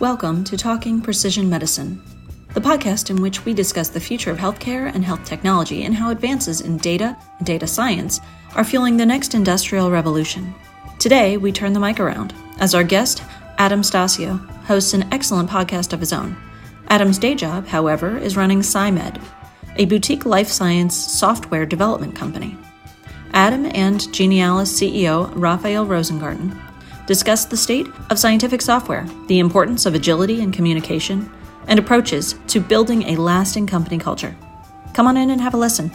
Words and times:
Welcome 0.00 0.44
to 0.44 0.56
Talking 0.56 1.00
Precision 1.00 1.50
Medicine, 1.50 2.00
the 2.54 2.60
podcast 2.60 3.10
in 3.10 3.20
which 3.20 3.44
we 3.44 3.52
discuss 3.52 3.88
the 3.88 3.98
future 3.98 4.30
of 4.30 4.38
healthcare 4.38 4.94
and 4.94 5.04
health 5.04 5.24
technology 5.24 5.82
and 5.82 5.92
how 5.92 6.10
advances 6.10 6.60
in 6.60 6.76
data 6.76 7.16
and 7.38 7.44
data 7.44 7.66
science 7.66 8.20
are 8.54 8.62
fueling 8.62 8.96
the 8.96 9.04
next 9.04 9.34
industrial 9.34 9.90
revolution. 9.90 10.54
Today, 11.00 11.36
we 11.36 11.50
turn 11.50 11.72
the 11.72 11.80
mic 11.80 11.98
around 11.98 12.32
as 12.60 12.76
our 12.76 12.84
guest, 12.84 13.24
Adam 13.58 13.82
Stasio, 13.82 14.38
hosts 14.66 14.94
an 14.94 15.12
excellent 15.12 15.50
podcast 15.50 15.92
of 15.92 15.98
his 15.98 16.12
own. 16.12 16.36
Adam's 16.90 17.18
day 17.18 17.34
job, 17.34 17.66
however, 17.66 18.18
is 18.18 18.36
running 18.36 18.60
SciMed, 18.60 19.20
a 19.74 19.86
boutique 19.86 20.24
life 20.24 20.48
science 20.48 20.94
software 20.94 21.66
development 21.66 22.14
company. 22.14 22.56
Adam 23.32 23.66
and 23.74 24.02
Genialis 24.12 24.70
CEO 24.70 25.32
Rafael 25.34 25.84
Rosengarten 25.84 26.67
discuss 27.08 27.46
the 27.46 27.56
state 27.56 27.86
of 28.10 28.18
scientific 28.18 28.60
software, 28.60 29.06
the 29.28 29.38
importance 29.38 29.86
of 29.86 29.94
agility 29.94 30.42
and 30.42 30.52
communication, 30.52 31.32
and 31.66 31.78
approaches 31.78 32.34
to 32.48 32.60
building 32.60 33.02
a 33.04 33.16
lasting 33.16 33.66
company 33.66 33.96
culture. 33.96 34.36
Come 34.92 35.06
on 35.06 35.16
in 35.16 35.30
and 35.30 35.40
have 35.40 35.54
a 35.54 35.56
listen. 35.56 35.90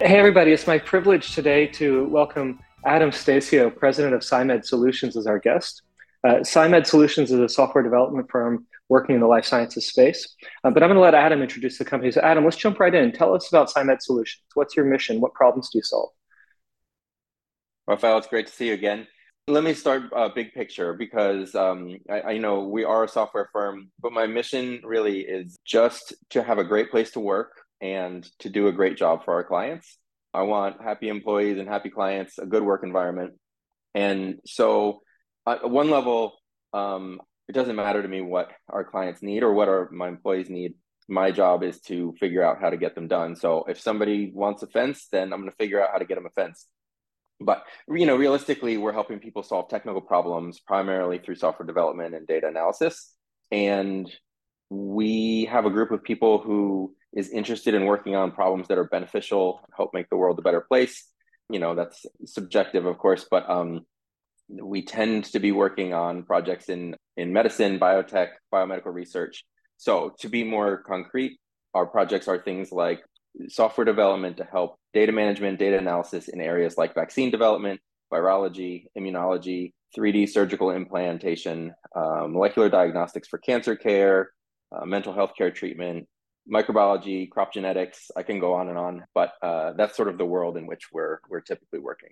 Hey, 0.00 0.18
everybody, 0.18 0.50
it's 0.50 0.66
my 0.66 0.78
privilege 0.78 1.36
today 1.36 1.68
to 1.68 2.06
welcome 2.06 2.58
Adam 2.84 3.10
Stasio, 3.10 3.74
president 3.74 4.14
of 4.14 4.22
SciMed 4.22 4.64
Solutions, 4.64 5.16
as 5.16 5.28
our 5.28 5.38
guest. 5.38 5.82
Uh, 6.24 6.38
SciMed 6.40 6.84
Solutions 6.84 7.30
is 7.30 7.38
a 7.38 7.48
software 7.48 7.84
development 7.84 8.28
firm 8.28 8.66
working 8.88 9.14
in 9.14 9.20
the 9.20 9.28
life 9.28 9.44
sciences 9.44 9.86
space. 9.86 10.34
Uh, 10.64 10.70
but 10.70 10.82
I'm 10.82 10.88
going 10.88 10.96
to 10.96 11.00
let 11.00 11.14
Adam 11.14 11.42
introduce 11.42 11.78
the 11.78 11.84
company. 11.84 12.10
So, 12.10 12.22
Adam, 12.22 12.42
let's 12.42 12.56
jump 12.56 12.80
right 12.80 12.92
in. 12.92 13.12
Tell 13.12 13.34
us 13.34 13.48
about 13.48 13.72
SciMed 13.72 14.02
Solutions. 14.02 14.42
What's 14.54 14.76
your 14.76 14.84
mission? 14.84 15.20
What 15.20 15.32
problems 15.32 15.70
do 15.70 15.78
you 15.78 15.84
solve? 15.84 16.10
Rafael, 17.86 18.18
it's 18.18 18.26
great 18.26 18.48
to 18.48 18.52
see 18.52 18.68
you 18.68 18.74
again. 18.74 19.06
Let 19.46 19.62
me 19.62 19.72
start 19.72 20.12
uh, 20.14 20.28
big 20.28 20.52
picture 20.52 20.92
because 20.92 21.54
um, 21.54 21.98
I, 22.10 22.20
I, 22.20 22.38
know 22.38 22.64
we 22.64 22.82
are 22.82 23.04
a 23.04 23.08
software 23.08 23.48
firm, 23.52 23.92
but 24.00 24.10
my 24.10 24.26
mission 24.26 24.80
really 24.82 25.20
is 25.20 25.56
just 25.64 26.12
to 26.30 26.42
have 26.42 26.58
a 26.58 26.64
great 26.64 26.90
place 26.90 27.12
to 27.12 27.20
work 27.20 27.52
and 27.80 28.28
to 28.40 28.48
do 28.50 28.66
a 28.66 28.72
great 28.72 28.96
job 28.96 29.24
for 29.24 29.34
our 29.34 29.44
clients. 29.44 29.98
I 30.34 30.42
want 30.42 30.82
happy 30.82 31.08
employees 31.08 31.58
and 31.58 31.68
happy 31.68 31.90
clients, 31.90 32.38
a 32.38 32.46
good 32.46 32.64
work 32.64 32.82
environment. 32.82 33.34
And 33.94 34.40
so, 34.44 35.02
at 35.46 35.64
uh, 35.64 35.68
one 35.68 35.90
level, 35.90 36.32
um, 36.72 37.20
it 37.48 37.52
doesn't 37.52 37.76
matter 37.76 38.02
to 38.02 38.08
me 38.08 38.20
what 38.20 38.50
our 38.68 38.82
clients 38.82 39.22
need 39.22 39.44
or 39.44 39.52
what 39.52 39.68
our 39.68 39.88
my 39.92 40.08
employees 40.08 40.50
need. 40.50 40.74
My 41.08 41.30
job 41.30 41.62
is 41.62 41.80
to 41.82 42.16
figure 42.18 42.42
out 42.42 42.60
how 42.60 42.70
to 42.70 42.76
get 42.76 42.96
them 42.96 43.06
done. 43.06 43.36
So 43.36 43.64
if 43.68 43.80
somebody 43.80 44.32
wants 44.34 44.64
a 44.64 44.66
fence, 44.66 45.06
then 45.12 45.32
I'm 45.32 45.38
going 45.38 45.50
to 45.50 45.56
figure 45.56 45.80
out 45.80 45.90
how 45.92 45.98
to 45.98 46.04
get 46.04 46.16
them 46.16 46.26
a 46.26 46.30
fence. 46.30 46.66
But 47.40 47.64
you 47.88 48.06
know, 48.06 48.16
realistically, 48.16 48.76
we're 48.78 48.92
helping 48.92 49.18
people 49.18 49.42
solve 49.42 49.68
technical 49.68 50.00
problems 50.00 50.60
primarily 50.60 51.18
through 51.18 51.36
software 51.36 51.66
development 51.66 52.14
and 52.14 52.26
data 52.26 52.48
analysis. 52.48 53.14
And 53.52 54.10
we 54.70 55.44
have 55.46 55.66
a 55.66 55.70
group 55.70 55.90
of 55.90 56.02
people 56.02 56.38
who 56.38 56.94
is 57.14 57.30
interested 57.30 57.74
in 57.74 57.84
working 57.86 58.16
on 58.16 58.32
problems 58.32 58.68
that 58.68 58.78
are 58.78 58.88
beneficial, 58.88 59.60
help 59.76 59.94
make 59.94 60.08
the 60.10 60.16
world 60.16 60.38
a 60.38 60.42
better 60.42 60.60
place. 60.60 61.04
You 61.48 61.58
know, 61.58 61.74
that's 61.74 62.04
subjective, 62.24 62.86
of 62.86 62.98
course, 62.98 63.26
but 63.30 63.48
um, 63.48 63.86
we 64.48 64.84
tend 64.84 65.24
to 65.26 65.38
be 65.38 65.52
working 65.52 65.94
on 65.94 66.24
projects 66.24 66.68
in 66.68 66.96
in 67.16 67.32
medicine, 67.32 67.78
biotech, 67.78 68.28
biomedical 68.52 68.92
research. 68.92 69.44
So 69.78 70.14
to 70.20 70.28
be 70.28 70.44
more 70.44 70.82
concrete, 70.86 71.38
our 71.74 71.86
projects 71.86 72.28
are 72.28 72.42
things 72.42 72.72
like 72.72 73.02
software 73.48 73.84
development 73.84 74.36
to 74.38 74.44
help 74.44 74.78
data 74.94 75.12
management, 75.12 75.58
data 75.58 75.78
analysis 75.78 76.28
in 76.28 76.40
areas 76.40 76.76
like 76.76 76.94
vaccine 76.94 77.30
development, 77.30 77.80
virology, 78.12 78.86
immunology, 78.98 79.72
3D 79.96 80.28
surgical 80.28 80.70
implantation, 80.70 81.74
uh, 81.94 82.26
molecular 82.28 82.68
diagnostics 82.68 83.28
for 83.28 83.38
cancer 83.38 83.76
care, 83.76 84.30
uh, 84.74 84.84
mental 84.84 85.12
health 85.12 85.32
care 85.36 85.50
treatment, 85.50 86.06
microbiology, 86.52 87.30
crop 87.30 87.52
genetics. 87.52 88.10
I 88.16 88.22
can 88.22 88.38
go 88.38 88.54
on 88.54 88.68
and 88.68 88.78
on, 88.78 89.04
but 89.14 89.32
uh, 89.42 89.72
that's 89.76 89.96
sort 89.96 90.08
of 90.08 90.18
the 90.18 90.24
world 90.24 90.56
in 90.56 90.66
which 90.66 90.92
we're 90.92 91.18
we're 91.28 91.40
typically 91.40 91.78
working. 91.78 92.10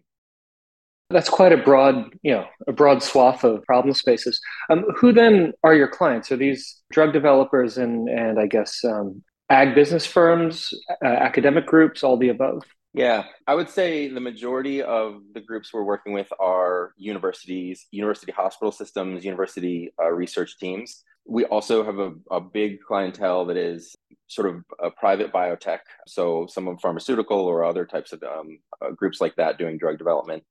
That's 1.10 1.28
quite 1.28 1.52
a 1.52 1.58
broad, 1.58 2.14
you 2.22 2.32
know, 2.32 2.46
a 2.66 2.72
broad 2.72 3.02
swath 3.02 3.44
of 3.44 3.62
problem 3.64 3.94
spaces. 3.94 4.40
Um, 4.70 4.84
who 4.96 5.12
then 5.12 5.52
are 5.62 5.74
your 5.74 5.88
clients? 5.88 6.32
Are 6.32 6.36
these 6.36 6.82
drug 6.90 7.12
developers 7.12 7.76
and 7.78 8.08
and 8.08 8.38
I 8.38 8.46
guess 8.46 8.82
um, 8.84 9.22
ag 9.50 9.75
business 9.75 10.06
firms, 10.06 10.72
uh, 11.05 11.09
academic 11.09 11.66
groups, 11.66 12.03
all 12.03 12.16
the 12.16 12.28
above? 12.31 12.62
Yeah, 12.94 13.25
I 13.49 13.56
would 13.56 13.69
say 13.69 14.09
the 14.09 14.21
majority 14.21 14.81
of 14.81 15.21
the 15.34 15.41
groups 15.41 15.72
we're 15.72 15.82
working 15.82 16.12
with 16.12 16.28
are 16.38 16.94
universities, 16.97 17.87
university 17.91 18.31
hospital 18.31 18.71
systems, 18.71 19.25
university 19.25 19.93
uh, 20.00 20.10
research 20.12 20.59
teams. 20.59 21.03
We 21.27 21.44
also 21.44 21.84
have 21.84 21.99
a, 21.99 22.12
a 22.31 22.41
big 22.41 22.81
clientele 22.87 23.47
that 23.47 23.56
is 23.56 23.97
sort 24.28 24.49
of 24.49 24.62
a 24.81 24.93
private 24.93 25.32
biotech. 25.32 25.81
So, 26.06 26.47
some 26.49 26.69
of 26.69 26.81
pharmaceutical 26.81 27.38
or 27.38 27.65
other 27.65 27.84
types 27.84 28.12
of 28.12 28.22
um, 28.22 28.59
uh, 28.81 28.93
groups 28.93 29.21
like 29.21 29.34
that 29.37 29.59
doing 29.59 29.76
drug 29.76 29.99
development 29.99 30.44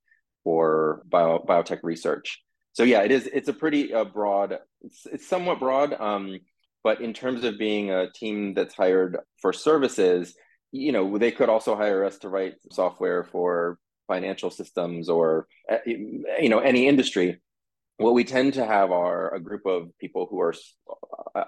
or 0.44 1.04
bio, 1.06 1.40
biotech 1.48 1.80
research. 1.82 2.42
So, 2.74 2.84
yeah, 2.84 3.04
it 3.04 3.12
is. 3.12 3.26
It's 3.28 3.48
a 3.48 3.54
pretty 3.54 3.94
uh, 3.94 4.04
broad. 4.04 4.60
It's, 4.82 5.06
it's 5.06 5.28
somewhat 5.28 5.60
broad. 5.60 5.94
Um, 5.94 6.40
but 6.84 7.02
in 7.02 7.14
terms 7.14 7.44
of 7.44 7.58
being 7.58 7.92
a 7.92 8.12
team 8.12 8.54
that's 8.54 8.76
hired 8.76 9.18
for 9.42 9.54
services, 9.54 10.36
you 10.72 10.92
know, 10.92 11.18
they 11.18 11.32
could 11.32 11.50
also 11.50 11.76
hire 11.76 12.04
us 12.04 12.18
to 12.20 12.30
write 12.30 12.56
software 12.72 13.24
for 13.24 13.78
financial 14.08 14.50
systems 14.50 15.08
or 15.08 15.48
eh, 15.70 15.80
you 15.88 16.50
know 16.50 16.60
any 16.60 16.88
industry. 16.88 17.40
What 17.98 18.14
we 18.14 18.24
tend 18.24 18.56
to 18.56 18.66
have 18.66 18.92
are 18.92 19.34
a 19.34 19.40
group 19.40 19.66
of 19.66 19.90
people 20.00 20.28
who 20.30 20.42
are 20.42 20.54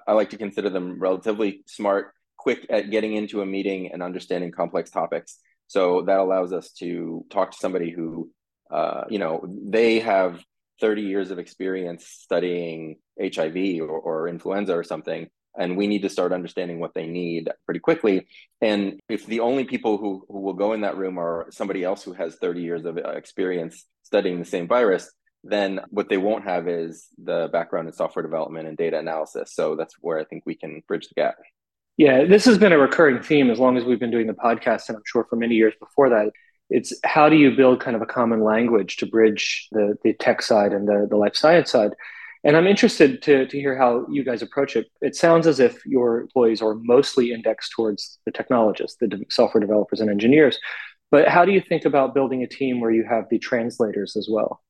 I 0.07 0.13
like 0.13 0.29
to 0.29 0.37
consider 0.37 0.69
them 0.69 0.99
relatively 0.99 1.63
smart, 1.67 2.13
quick 2.37 2.65
at 2.69 2.91
getting 2.91 3.15
into 3.15 3.41
a 3.41 3.45
meeting 3.45 3.91
and 3.91 4.01
understanding 4.01 4.51
complex 4.51 4.89
topics. 4.89 5.37
So 5.67 6.03
that 6.03 6.19
allows 6.19 6.53
us 6.53 6.71
to 6.73 7.25
talk 7.31 7.51
to 7.51 7.57
somebody 7.57 7.89
who, 7.89 8.29
uh, 8.71 9.05
you 9.09 9.19
know, 9.19 9.43
they 9.47 9.99
have 9.99 10.43
30 10.81 11.01
years 11.03 11.31
of 11.31 11.39
experience 11.39 12.05
studying 12.05 12.97
HIV 13.21 13.81
or, 13.81 13.89
or 13.89 14.27
influenza 14.27 14.75
or 14.75 14.83
something, 14.83 15.27
and 15.57 15.77
we 15.77 15.87
need 15.87 16.01
to 16.01 16.09
start 16.09 16.33
understanding 16.33 16.79
what 16.79 16.93
they 16.93 17.07
need 17.07 17.49
pretty 17.65 17.79
quickly. 17.79 18.27
And 18.61 18.99
if 19.09 19.25
the 19.25 19.39
only 19.39 19.63
people 19.63 19.97
who, 19.97 20.25
who 20.27 20.41
will 20.41 20.53
go 20.53 20.73
in 20.73 20.81
that 20.81 20.97
room 20.97 21.17
are 21.17 21.47
somebody 21.51 21.83
else 21.83 22.03
who 22.03 22.13
has 22.13 22.35
30 22.35 22.61
years 22.61 22.85
of 22.85 22.97
uh, 22.97 23.09
experience 23.11 23.85
studying 24.03 24.39
the 24.39 24.45
same 24.45 24.67
virus, 24.67 25.11
then 25.43 25.79
what 25.89 26.09
they 26.09 26.17
won't 26.17 26.43
have 26.43 26.67
is 26.67 27.07
the 27.23 27.49
background 27.53 27.87
in 27.87 27.93
software 27.93 28.23
development 28.23 28.67
and 28.67 28.77
data 28.77 28.97
analysis. 28.97 29.53
So 29.53 29.75
that's 29.75 29.95
where 30.01 30.19
I 30.19 30.25
think 30.25 30.43
we 30.45 30.55
can 30.55 30.81
bridge 30.87 31.07
the 31.07 31.15
gap. 31.15 31.35
Yeah, 31.97 32.25
this 32.25 32.43
has 32.45 32.57
been 32.57 32.73
a 32.73 32.77
recurring 32.77 33.21
theme 33.21 33.49
as 33.49 33.59
long 33.59 33.77
as 33.77 33.85
we've 33.85 33.99
been 33.99 34.11
doing 34.11 34.27
the 34.27 34.33
podcast, 34.33 34.89
and 34.89 34.97
I'm 34.97 35.03
sure 35.05 35.25
for 35.29 35.37
many 35.37 35.55
years 35.55 35.73
before 35.79 36.09
that. 36.09 36.31
It's 36.69 36.93
how 37.03 37.29
do 37.29 37.35
you 37.35 37.55
build 37.55 37.79
kind 37.79 37.95
of 37.95 38.01
a 38.01 38.07
common 38.07 38.43
language 38.43 38.97
to 38.97 39.05
bridge 39.05 39.67
the, 39.71 39.95
the 40.03 40.13
tech 40.13 40.41
side 40.41 40.73
and 40.73 40.87
the, 40.87 41.07
the 41.09 41.17
life 41.17 41.35
science 41.35 41.71
side? 41.71 41.91
And 42.43 42.55
I'm 42.55 42.67
interested 42.67 43.21
to, 43.23 43.47
to 43.47 43.59
hear 43.59 43.75
how 43.75 44.05
you 44.09 44.23
guys 44.23 44.43
approach 44.43 44.75
it. 44.75 44.87
It 45.01 45.15
sounds 45.15 45.47
as 45.47 45.59
if 45.59 45.83
your 45.85 46.21
employees 46.21 46.61
are 46.61 46.75
mostly 46.75 47.31
indexed 47.31 47.71
towards 47.71 48.19
the 48.25 48.31
technologists, 48.31 48.97
the 48.99 49.25
software 49.29 49.61
developers 49.61 49.99
and 49.99 50.09
engineers. 50.09 50.59
But 51.09 51.27
how 51.27 51.45
do 51.45 51.51
you 51.51 51.61
think 51.61 51.85
about 51.85 52.13
building 52.13 52.43
a 52.43 52.47
team 52.47 52.79
where 52.79 52.91
you 52.91 53.03
have 53.03 53.25
the 53.29 53.39
translators 53.39 54.15
as 54.15 54.27
well? 54.29 54.61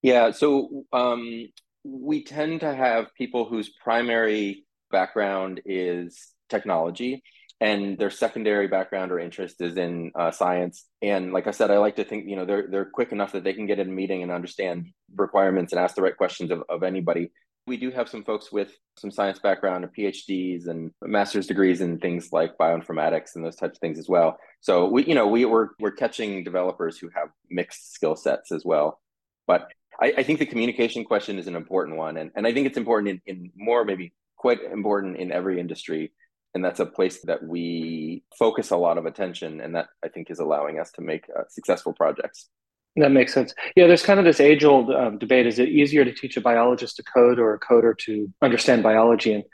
Yeah, 0.00 0.30
so 0.30 0.84
um, 0.92 1.48
we 1.84 2.24
tend 2.24 2.60
to 2.60 2.74
have 2.74 3.14
people 3.14 3.46
whose 3.46 3.70
primary 3.82 4.64
background 4.90 5.60
is 5.64 6.28
technology 6.48 7.22
and 7.60 7.96
their 7.98 8.10
secondary 8.10 8.68
background 8.68 9.10
or 9.10 9.18
interest 9.18 9.60
is 9.60 9.76
in 9.76 10.12
uh, 10.14 10.30
science. 10.30 10.86
And 11.00 11.32
like 11.32 11.46
I 11.46 11.52
said, 11.52 11.70
I 11.70 11.78
like 11.78 11.96
to 11.96 12.04
think 12.04 12.28
you 12.28 12.36
know 12.36 12.44
they're 12.44 12.66
they're 12.70 12.84
quick 12.84 13.12
enough 13.12 13.32
that 13.32 13.44
they 13.44 13.54
can 13.54 13.66
get 13.66 13.78
in 13.78 13.88
a 13.88 13.92
meeting 13.92 14.22
and 14.22 14.30
understand 14.30 14.88
requirements 15.14 15.72
and 15.72 15.80
ask 15.80 15.94
the 15.94 16.02
right 16.02 16.16
questions 16.16 16.50
of, 16.50 16.62
of 16.68 16.82
anybody. 16.82 17.30
We 17.66 17.76
do 17.76 17.90
have 17.90 18.08
some 18.08 18.22
folks 18.22 18.52
with 18.52 18.76
some 18.96 19.10
science 19.10 19.40
background 19.40 19.84
or 19.84 19.88
PhDs 19.88 20.68
and 20.68 20.92
master's 21.02 21.48
degrees 21.48 21.80
in 21.80 21.98
things 21.98 22.28
like 22.30 22.56
bioinformatics 22.58 23.34
and 23.34 23.44
those 23.44 23.56
types 23.56 23.78
of 23.78 23.80
things 23.80 23.98
as 23.98 24.08
well. 24.08 24.38
So 24.60 24.86
we, 24.86 25.04
you 25.04 25.14
know, 25.14 25.26
we 25.26 25.44
we're 25.46 25.70
we're 25.80 25.90
catching 25.90 26.44
developers 26.44 26.98
who 26.98 27.08
have 27.14 27.28
mixed 27.50 27.94
skill 27.94 28.16
sets 28.16 28.52
as 28.52 28.64
well. 28.64 29.00
But 29.46 29.72
I, 30.00 30.12
I, 30.18 30.22
think 30.24 30.40
the 30.40 30.46
communication 30.46 31.04
question 31.04 31.38
is 31.38 31.46
an 31.46 31.56
important 31.56 31.96
one, 31.96 32.18
and 32.18 32.30
and 32.36 32.46
I 32.46 32.52
think 32.52 32.66
it's 32.66 32.76
important 32.76 33.22
in, 33.26 33.36
in 33.36 33.52
more 33.56 33.84
maybe 33.84 34.12
quite 34.36 34.62
important 34.62 35.16
in 35.16 35.32
every 35.32 35.58
industry 35.58 36.12
and 36.56 36.64
that's 36.64 36.80
a 36.80 36.86
place 36.86 37.20
that 37.24 37.44
we 37.44 38.24
focus 38.38 38.70
a 38.70 38.76
lot 38.78 38.96
of 38.96 39.04
attention 39.04 39.60
and 39.60 39.76
that 39.76 39.88
i 40.02 40.08
think 40.08 40.30
is 40.30 40.38
allowing 40.38 40.80
us 40.80 40.90
to 40.90 41.02
make 41.02 41.24
uh, 41.38 41.42
successful 41.48 41.92
projects. 41.92 42.48
That 42.96 43.12
makes 43.12 43.34
sense. 43.34 43.54
Yeah 43.76 43.86
there's 43.86 44.02
kind 44.02 44.18
of 44.18 44.24
this 44.24 44.40
age 44.40 44.64
old 44.64 44.90
um, 44.90 45.18
debate 45.18 45.46
is 45.46 45.58
it 45.58 45.68
easier 45.68 46.04
to 46.04 46.14
teach 46.14 46.38
a 46.38 46.40
biologist 46.40 46.96
to 46.96 47.02
code 47.02 47.38
or 47.38 47.52
a 47.52 47.60
coder 47.60 47.96
to 48.06 48.32
understand 48.40 48.82
biology? 48.82 49.34
And 49.34 49.44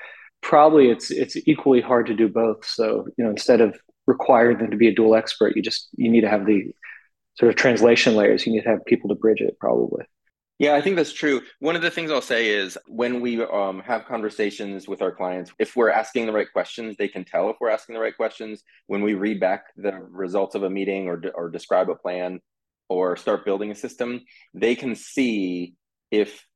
probably 0.43 0.91
it's 0.91 1.11
it's 1.11 1.37
equally 1.53 1.81
hard 1.81 2.07
to 2.07 2.15
do 2.15 2.29
both. 2.29 2.65
So 2.65 3.09
you 3.17 3.25
know 3.25 3.31
instead 3.31 3.61
of 3.61 3.77
requiring 4.07 4.59
them 4.59 4.71
to 4.71 4.77
be 4.77 4.89
a 4.89 4.95
dual 4.95 5.15
expert 5.17 5.57
you 5.57 5.63
just 5.63 5.89
you 5.97 6.09
need 6.09 6.23
to 6.23 6.29
have 6.29 6.47
the 6.47 6.73
sort 7.35 7.51
of 7.51 7.57
translation 7.57 8.15
layers. 8.15 8.47
You 8.47 8.53
need 8.53 8.63
to 8.63 8.69
have 8.69 8.85
people 8.85 9.09
to 9.09 9.17
bridge 9.17 9.41
it 9.41 9.59
probably 9.59 10.05
Yeah, 10.59 10.75
I 10.75 10.81
think 10.81 10.97
that's 10.97 11.13
true. 11.13 11.43
One 11.59 11.75
of 11.75 11.83
the 11.83 11.91
things 11.91 12.11
I'll 12.11 12.21
say 12.21 12.51
is 12.51 12.79
when 12.87 13.21
we 13.21 13.43
um, 13.43 13.81
have 13.81 14.05
conversations 14.07 14.87
with 14.87 15.03
our 15.03 15.11
clients, 15.11 15.51
if 15.59 15.75
we're 15.75 15.91
asking 15.91 16.27
the 16.27 16.33
right 16.33 16.47
questions, 16.53 16.95
they 16.97 17.09
can 17.09 17.25
tell 17.25 17.51
if 17.51 17.57
we're 17.61 17.71
asking 17.71 17.95
the 17.95 18.01
right 18.01 18.17
questions. 18.17 18.63
When 18.87 19.03
we 19.03 19.15
read 19.15 19.41
back 19.41 19.65
the 19.77 19.93
results 19.93 20.55
of 20.55 20.63
a 20.63 20.71
meeting 20.71 21.09
or, 21.09 21.21
or 21.35 21.49
describe 21.51 21.91
a 21.91 21.97
plan 21.97 22.41
or 22.89 23.17
start 23.17 23.45
building 23.45 23.73
a 23.73 23.75
system, 23.75 24.21
they 24.55 24.77
can 24.77 24.95
see 24.95 25.75
if 26.13 26.47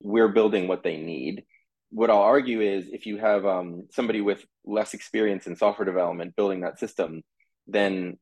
we're 0.00 0.28
building 0.28 0.68
what 0.68 0.84
they 0.84 0.98
need. 0.98 1.44
What 1.90 2.10
I'll 2.10 2.18
argue 2.18 2.60
is 2.60 2.86
if 2.92 3.06
you 3.06 3.18
have 3.18 3.46
um, 3.46 3.88
somebody 3.90 4.20
with 4.20 4.44
less 4.64 4.94
experience 4.94 5.46
in 5.46 5.56
software 5.56 5.86
development 5.86 6.36
building 6.36 6.60
that 6.60 6.78
system, 6.78 7.22
then 7.66 8.18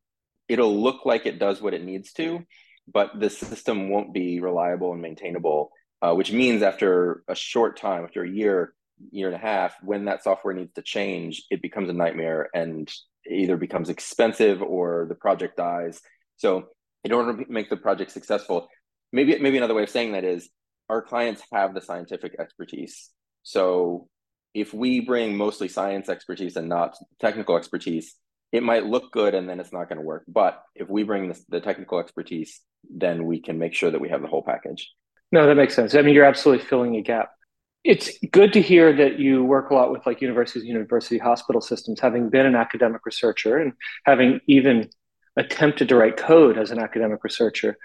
it'll 0.48 0.80
look 0.80 1.04
like 1.04 1.26
it 1.26 1.38
does 1.38 1.60
what 1.60 1.74
it 1.74 1.84
needs 1.84 2.12
to, 2.12 2.40
but 2.92 3.18
the 3.18 3.30
system 3.30 3.88
won't 3.88 4.12
be 4.12 4.40
reliable 4.40 4.92
and 4.92 5.02
maintainable, 5.02 5.70
uh, 6.02 6.14
which 6.14 6.32
means 6.32 6.62
after 6.62 7.22
a 7.28 7.34
short 7.34 7.78
time, 7.78 8.04
after 8.04 8.22
a 8.22 8.28
year, 8.28 8.74
year 9.10 9.28
and 9.28 9.36
a 9.36 9.38
half, 9.38 9.74
when 9.82 10.04
that 10.04 10.22
software 10.22 10.54
needs 10.54 10.72
to 10.74 10.82
change, 10.82 11.44
it 11.50 11.62
becomes 11.62 11.88
a 11.88 11.94
nightmare 11.94 12.48
and 12.54 12.92
either 13.30 13.56
becomes 13.56 13.88
expensive 13.88 14.62
or 14.62 15.06
the 15.08 15.14
project 15.14 15.56
dies. 15.56 16.00
So 16.36 16.68
in 17.04 17.12
order 17.12 17.44
to 17.44 17.50
make 17.50 17.70
the 17.70 17.76
project 17.76 18.10
successful, 18.10 18.68
maybe 19.12 19.38
maybe 19.38 19.56
another 19.56 19.74
way 19.74 19.82
of 19.82 19.90
saying 19.90 20.12
that 20.12 20.24
is 20.24 20.48
our 20.88 21.00
clients 21.00 21.42
have 21.52 21.74
the 21.74 21.80
scientific 21.80 22.36
expertise. 22.38 23.10
So 23.42 24.08
if 24.52 24.72
we 24.72 25.00
bring 25.00 25.36
mostly 25.36 25.68
science 25.68 26.08
expertise 26.08 26.56
and 26.56 26.68
not 26.68 26.96
technical 27.20 27.56
expertise, 27.56 28.14
it 28.54 28.62
might 28.62 28.86
look 28.86 29.10
good 29.10 29.34
and 29.34 29.48
then 29.48 29.58
it's 29.58 29.72
not 29.72 29.88
going 29.88 29.98
to 29.98 30.04
work. 30.04 30.22
But 30.28 30.62
if 30.76 30.88
we 30.88 31.02
bring 31.02 31.28
the, 31.28 31.44
the 31.48 31.60
technical 31.60 31.98
expertise, 31.98 32.60
then 32.88 33.26
we 33.26 33.40
can 33.40 33.58
make 33.58 33.74
sure 33.74 33.90
that 33.90 34.00
we 34.00 34.08
have 34.10 34.22
the 34.22 34.28
whole 34.28 34.44
package. 34.44 34.92
No, 35.32 35.44
that 35.48 35.56
makes 35.56 35.74
sense. 35.74 35.96
I 35.96 36.02
mean, 36.02 36.14
you're 36.14 36.24
absolutely 36.24 36.64
filling 36.64 36.94
a 36.94 37.02
gap. 37.02 37.32
It's 37.82 38.16
good 38.30 38.52
to 38.52 38.62
hear 38.62 38.92
that 38.92 39.18
you 39.18 39.42
work 39.42 39.70
a 39.70 39.74
lot 39.74 39.90
with 39.90 40.06
like 40.06 40.22
universities, 40.22 40.64
university 40.64 41.18
hospital 41.18 41.60
systems, 41.60 41.98
having 41.98 42.30
been 42.30 42.46
an 42.46 42.54
academic 42.54 43.04
researcher 43.04 43.58
and 43.58 43.72
having 44.04 44.38
even 44.46 44.88
attempted 45.36 45.88
to 45.88 45.96
write 45.96 46.16
code 46.16 46.56
as 46.56 46.70
an 46.70 46.78
academic 46.78 47.24
researcher. 47.24 47.76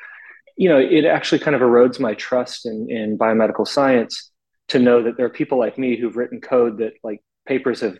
You 0.55 0.69
know, 0.69 0.77
it 0.77 1.03
actually 1.03 1.39
kind 1.39 1.55
of 1.55 1.63
erodes 1.63 1.99
my 1.99 2.13
trust 2.13 2.67
in, 2.67 2.91
in 2.91 3.17
biomedical 3.17 3.67
science 3.67 4.29
to 4.67 4.77
know 4.77 5.01
that 5.01 5.17
there 5.17 5.25
are 5.25 5.31
people 5.31 5.57
like 5.57 5.79
me 5.79 5.97
who've 5.97 6.15
written 6.15 6.41
code 6.41 6.77
that 6.77 6.93
like 7.03 7.21
papers 7.47 7.81
have 7.81 7.97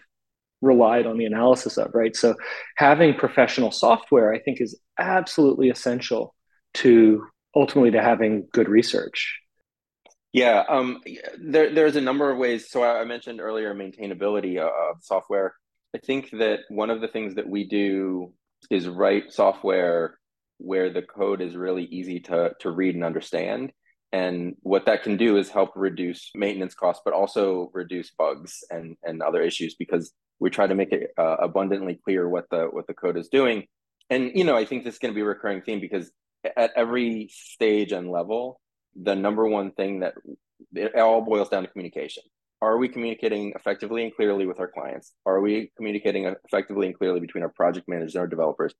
relied 0.62 1.06
on 1.06 1.18
the 1.18 1.26
analysis 1.26 1.78
of, 1.78 1.92
right? 1.94 2.16
So 2.16 2.36
having 2.76 3.14
professional 3.14 3.72
software, 3.72 4.34
I 4.34 4.40
think, 4.40 4.62
is 4.62 4.80
absolutely 4.98 5.70
essential 5.70 6.36
to 6.76 7.26
ultimately 7.56 7.92
to 7.92 8.02
having 8.02 8.48
good 8.54 8.70
research. 8.70 9.40
Yeah, 10.32 10.64
um, 10.70 11.02
there, 11.40 11.74
there's 11.74 11.96
a 11.96 12.02
number 12.02 12.30
of 12.30 12.38
ways. 12.38 12.70
So 12.70 12.84
I, 12.84 13.04
mentioned 13.04 13.42
earlier 13.42 13.74
maintainability 13.74 14.60
of 14.60 14.98
software. 15.02 15.56
I 15.96 15.98
think 15.98 16.30
that 16.32 16.60
one 16.70 16.92
of 16.92 17.02
the 17.02 17.08
things 17.08 17.36
that 17.36 17.50
we 17.50 17.68
do 17.68 18.34
is 18.70 18.88
write 18.88 19.34
software 19.34 20.20
where 20.58 20.92
the 20.92 21.02
code 21.02 21.42
is 21.42 21.56
really 21.56 21.86
easy 21.86 22.20
to, 22.20 22.52
to 22.60 22.70
read 22.70 22.94
and 22.94 23.04
understand. 23.04 23.72
And 24.12 24.56
what 24.62 24.86
that 24.86 25.04
can 25.04 25.18
do 25.18 25.38
is 25.38 25.50
help 25.50 25.72
reduce 25.76 26.30
maintenance 26.36 26.76
costs, 26.76 27.02
but 27.04 27.14
also 27.14 27.72
reduce 27.74 28.12
bugs 28.12 28.60
and, 28.70 28.98
and 29.04 29.24
other 29.24 29.42
issues 29.42 29.76
because 29.76 30.12
we 30.40 30.50
try 30.50 30.68
to 30.68 30.76
make 30.76 30.92
it 30.92 31.12
uh, 31.18 31.38
abundantly 31.40 32.00
clear 32.04 32.28
what 32.28 32.46
the 32.50 32.66
what 32.66 32.88
the 32.88 32.94
code 32.94 33.18
is 33.18 33.30
doing. 33.30 33.66
And 34.10 34.32
you 34.34 34.44
know 34.44 34.56
i 34.56 34.66
think 34.66 34.84
this 34.84 34.96
is 34.96 35.00
going 35.00 35.14
to 35.14 35.16
be 35.16 35.22
a 35.22 35.26
recurring 35.26 35.62
theme 35.62 35.80
because 35.80 36.12
at 36.56 36.72
every 36.76 37.30
stage 37.32 37.92
and 37.92 38.10
level 38.10 38.60
the 38.96 39.16
number 39.16 39.46
one 39.46 39.72
thing 39.72 40.00
that 40.00 40.14
it 40.74 40.96
all 40.96 41.22
boils 41.22 41.50
down 41.50 41.64
to 41.64 41.70
communication. 41.70 42.24
Are 42.62 42.78
we 42.78 42.90
communicating 42.90 43.54
effectively 43.56 44.04
and 44.04 44.14
clearly 44.14 44.46
with 44.46 44.60
our 44.60 44.68
clients? 44.68 45.14
Are 45.26 45.40
we 45.40 45.72
communicating 45.78 46.34
effectively 46.46 46.88
and 46.88 46.98
clearly 46.98 47.20
between 47.20 47.44
our 47.44 47.50
project 47.50 47.88
managers 47.88 48.16
and 48.16 48.22
our 48.22 48.28
developers? 48.28 48.74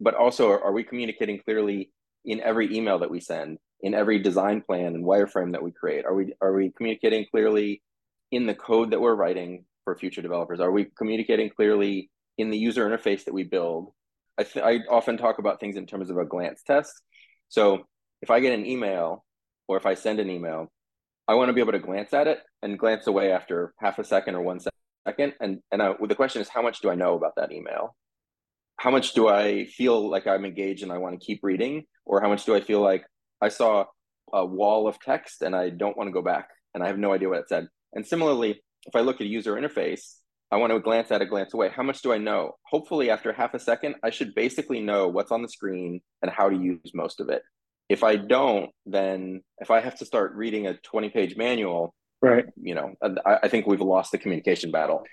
But 0.00 0.14
also 0.14 0.50
are 0.50 0.72
we 0.72 0.84
communicating 0.84 1.40
clearly 1.40 1.90
in 2.24 2.40
every 2.40 2.76
email 2.76 3.00
that 3.00 3.10
we 3.10 3.20
send 3.20 3.58
in 3.80 3.94
every 3.94 4.18
design 4.20 4.60
plan 4.60 4.94
and 4.94 5.04
wireframe 5.04 5.52
that 5.52 5.62
we 5.62 5.72
create? 5.72 6.04
Are 6.04 6.14
we 6.14 6.32
are 6.40 6.52
we 6.52 6.70
communicating 6.70 7.26
clearly 7.30 7.82
in 8.30 8.46
the 8.46 8.54
code 8.54 8.92
that 8.92 9.00
we're 9.00 9.14
writing 9.14 9.64
for 9.88 9.96
future 9.98 10.20
developers? 10.20 10.60
Are 10.60 10.70
we 10.70 10.84
communicating 10.98 11.48
clearly 11.48 12.10
in 12.36 12.50
the 12.50 12.58
user 12.58 12.86
interface 12.86 13.24
that 13.24 13.32
we 13.32 13.44
build? 13.44 13.90
I, 14.36 14.42
th- 14.42 14.62
I 14.62 14.80
often 14.90 15.16
talk 15.16 15.38
about 15.38 15.60
things 15.60 15.76
in 15.76 15.86
terms 15.86 16.10
of 16.10 16.18
a 16.18 16.26
glance 16.26 16.62
test. 16.62 16.92
So 17.48 17.84
if 18.20 18.30
I 18.30 18.40
get 18.40 18.52
an 18.52 18.66
email 18.66 19.24
or 19.66 19.78
if 19.78 19.86
I 19.86 19.94
send 19.94 20.20
an 20.20 20.28
email, 20.28 20.70
I 21.26 21.34
want 21.36 21.48
to 21.48 21.54
be 21.54 21.62
able 21.62 21.72
to 21.72 21.78
glance 21.78 22.12
at 22.12 22.26
it 22.26 22.40
and 22.62 22.78
glance 22.78 23.06
away 23.06 23.32
after 23.32 23.72
half 23.78 23.98
a 23.98 24.04
second 24.04 24.34
or 24.34 24.42
one 24.42 24.60
second. 24.60 25.32
And 25.40 25.60
and 25.72 25.82
I, 25.82 25.94
the 26.06 26.14
question 26.14 26.42
is, 26.42 26.50
how 26.50 26.60
much 26.60 26.80
do 26.80 26.90
I 26.90 26.94
know 26.94 27.14
about 27.14 27.32
that 27.36 27.50
email? 27.50 27.96
How 28.76 28.90
much 28.90 29.14
do 29.14 29.26
I 29.26 29.64
feel 29.64 30.10
like 30.10 30.26
I'm 30.26 30.44
engaged 30.44 30.82
and 30.82 30.92
I 30.92 30.98
want 30.98 31.18
to 31.18 31.26
keep 31.26 31.40
reading, 31.42 31.84
or 32.04 32.20
how 32.20 32.28
much 32.28 32.44
do 32.44 32.54
I 32.54 32.60
feel 32.60 32.82
like 32.82 33.06
I 33.40 33.48
saw 33.48 33.86
a 34.34 34.44
wall 34.44 34.86
of 34.86 35.00
text 35.00 35.40
and 35.40 35.56
I 35.56 35.70
don't 35.70 35.96
want 35.96 36.08
to 36.08 36.12
go 36.12 36.20
back 36.20 36.50
and 36.74 36.84
I 36.84 36.88
have 36.88 36.98
no 36.98 37.14
idea 37.14 37.30
what 37.30 37.38
it 37.38 37.48
said? 37.48 37.68
And 37.94 38.06
similarly, 38.06 38.60
if 38.88 38.96
I 38.96 39.00
look 39.00 39.16
at 39.16 39.26
a 39.26 39.30
user 39.30 39.54
interface, 39.54 40.16
I 40.50 40.56
want 40.56 40.72
to 40.72 40.80
glance 40.80 41.10
at 41.10 41.20
a 41.20 41.26
glance 41.26 41.52
away. 41.52 41.68
How 41.68 41.82
much 41.82 42.00
do 42.02 42.12
I 42.12 42.18
know? 42.18 42.52
Hopefully, 42.64 43.10
after 43.10 43.32
half 43.32 43.54
a 43.54 43.58
second, 43.58 43.96
I 44.02 44.10
should 44.10 44.34
basically 44.34 44.80
know 44.80 45.08
what's 45.08 45.30
on 45.30 45.42
the 45.42 45.48
screen 45.48 46.00
and 46.22 46.30
how 46.30 46.48
to 46.48 46.56
use 46.56 46.92
most 46.94 47.20
of 47.20 47.28
it. 47.28 47.42
If 47.88 48.02
I 48.02 48.16
don't, 48.16 48.70
then 48.86 49.42
if 49.58 49.70
I 49.70 49.80
have 49.80 49.96
to 49.98 50.06
start 50.06 50.34
reading 50.34 50.66
a 50.66 50.74
20 50.78 51.10
page 51.10 51.36
manual, 51.36 51.94
right? 52.22 52.46
You 52.60 52.74
know, 52.74 52.94
I, 53.02 53.38
I 53.44 53.48
think 53.48 53.66
we've 53.66 53.80
lost 53.80 54.10
the 54.10 54.18
communication 54.18 54.70
battle. 54.70 55.04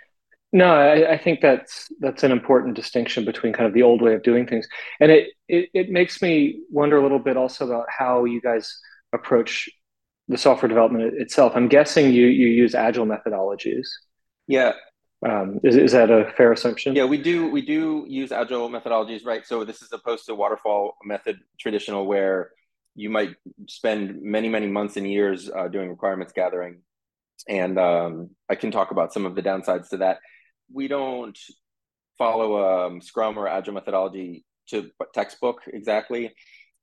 No, 0.53 0.73
I, 0.73 1.13
I, 1.13 1.17
think 1.17 1.41
that's 1.41 1.89
that's 1.99 2.23
an 2.23 2.31
important 2.31 2.75
distinction 2.75 3.25
between 3.25 3.51
kind 3.51 3.67
of 3.67 3.73
the 3.73 3.83
old 3.83 4.01
way 4.01 4.13
of 4.13 4.23
doing 4.23 4.47
things, 4.47 4.65
and 5.01 5.11
it, 5.11 5.29
it 5.49 5.69
it 5.73 5.89
makes 5.89 6.21
me 6.21 6.61
wonder 6.69 6.97
a 6.97 7.01
little 7.01 7.19
bit 7.19 7.35
also 7.35 7.65
about 7.65 7.87
how 7.89 8.23
you 8.23 8.39
guys 8.39 8.79
approach 9.11 9.67
the 10.27 10.37
software 10.37 10.69
development 10.69 11.13
itself. 11.19 11.53
I'm 11.55 11.67
guessing 11.67 12.11
you 12.11 12.27
you 12.27 12.47
use 12.47 12.75
agile 12.75 13.05
methodologies. 13.05 13.87
Yeah. 14.47 14.73
Um, 15.27 15.59
is, 15.63 15.75
is 15.75 15.91
that 15.93 16.11
a 16.11 16.31
fair 16.37 16.51
assumption? 16.51 16.95
Yeah, 16.95 17.05
we 17.05 17.17
do 17.17 17.49
we 17.49 17.61
do 17.61 18.05
use 18.07 18.31
agile 18.31 18.69
methodologies, 18.69 19.25
right? 19.25 19.45
So 19.45 19.63
this 19.63 19.81
is 19.81 19.91
opposed 19.91 20.25
to 20.25 20.35
waterfall 20.35 20.97
method 21.03 21.39
traditional 21.59 22.05
where 22.05 22.51
you 22.95 23.09
might 23.09 23.35
spend 23.67 24.21
many 24.21 24.49
many 24.49 24.67
months 24.67 24.97
and 24.97 25.09
years 25.09 25.49
uh, 25.49 25.67
doing 25.67 25.89
requirements 25.89 26.33
gathering, 26.33 26.81
and 27.47 27.79
um, 27.79 28.29
I 28.49 28.55
can 28.55 28.71
talk 28.71 28.91
about 28.91 29.13
some 29.13 29.25
of 29.25 29.35
the 29.35 29.41
downsides 29.41 29.89
to 29.89 29.97
that. 29.97 30.19
We 30.71 30.87
don't 30.87 31.37
follow 32.17 32.85
um, 32.85 33.01
Scrum 33.01 33.37
or 33.37 33.47
agile 33.47 33.73
methodology 33.73 34.45
to 34.69 34.91
textbook 35.13 35.61
exactly. 35.67 36.33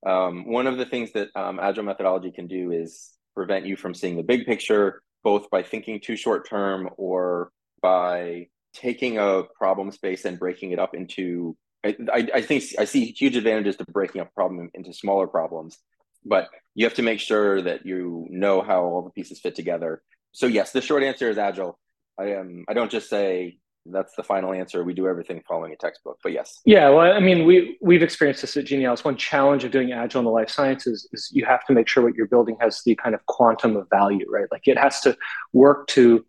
Um, 0.05 0.51
one 0.51 0.67
of 0.67 0.79
the 0.79 0.87
things 0.87 1.13
that 1.13 1.29
um, 1.37 1.61
agile 1.61 1.85
methodology 1.85 2.33
can 2.33 2.49
do 2.49 2.73
is 2.73 3.13
prevent 3.35 3.67
you 3.67 3.77
from 3.77 3.95
seeing 3.95 4.17
the 4.17 4.23
big 4.23 4.47
picture, 4.47 5.03
both 5.23 5.51
by 5.51 5.63
thinking 5.63 6.01
too 6.01 6.17
short 6.17 6.49
term 6.49 6.89
or 6.97 7.51
by 7.81 8.47
taking 8.75 9.19
a 9.19 9.43
problem 9.57 9.91
space 9.93 10.25
and 10.25 10.39
breaking 10.39 10.73
it 10.73 10.79
up 10.79 10.95
into. 10.95 11.57
I, 11.85 11.97
I, 12.33 12.43
think 12.43 12.63
I 12.79 12.85
see 12.85 13.07
huge 13.07 13.37
advantages 13.37 13.75
to 13.77 13.85
breaking 13.85 14.21
up 14.21 14.33
problem 14.35 14.71
into 14.73 14.93
smaller 14.93 15.27
problems, 15.27 15.79
but 16.25 16.47
you 16.77 16.87
have 16.87 16.95
to 16.95 17.03
make 17.03 17.19
sure 17.19 17.61
that 17.61 17.85
you 17.85 18.25
know 18.31 18.63
how 18.63 18.85
all 18.85 19.03
the 19.03 19.11
pieces 19.11 19.41
fit 19.41 19.57
together. 19.57 20.01
So 20.31 20.47
yes, 20.47 20.71
the 20.71 20.81
short 20.81 21.03
answer 21.03 21.29
is 21.29 21.39
agile. 21.39 21.79
I 22.19 22.35
am. 22.35 22.65
I 22.69 22.75
don't 22.75 22.91
just 22.91 23.11
say 23.11 23.59
that's 23.87 24.15
the 24.15 24.23
final 24.23 24.53
answer. 24.53 24.85
We 24.85 24.95
do 24.95 25.09
everything 25.09 25.43
following 25.47 25.73
a 25.73 25.77
textbook. 25.77 26.19
But 26.23 26.33
yes. 26.33 26.61
Yeah, 26.65 26.89
well, 26.91 27.13
I 27.13 27.21
mean, 27.21 27.47
we 27.47 27.79
we've 27.81 28.03
experienced 28.03 28.43
this 28.43 28.57
at 28.57 28.65
Genialis. 28.65 29.05
One 29.05 29.17
challenge 29.17 29.65
of 29.65 29.73
doing 29.73 29.93
agile 29.93 30.21
in 30.21 30.25
the 30.25 30.31
life 30.31 30.51
sciences 30.51 31.09
is 31.13 31.31
you 31.33 31.45
have 31.45 31.65
to 31.67 31.73
make 31.73 31.89
sure 31.89 32.03
what 32.03 32.15
you're 32.15 32.29
building 32.29 32.57
has 32.61 32.83
the 32.85 32.95
kind 32.95 33.15
of 33.15 33.25
quantum 33.27 33.77
of 33.77 33.89
value, 33.91 34.27
right? 34.31 34.47
Like 34.51 34.67
it 34.67 34.79
has 34.79 35.01
to 35.01 35.17
work 35.53 35.87
to 35.89 36.25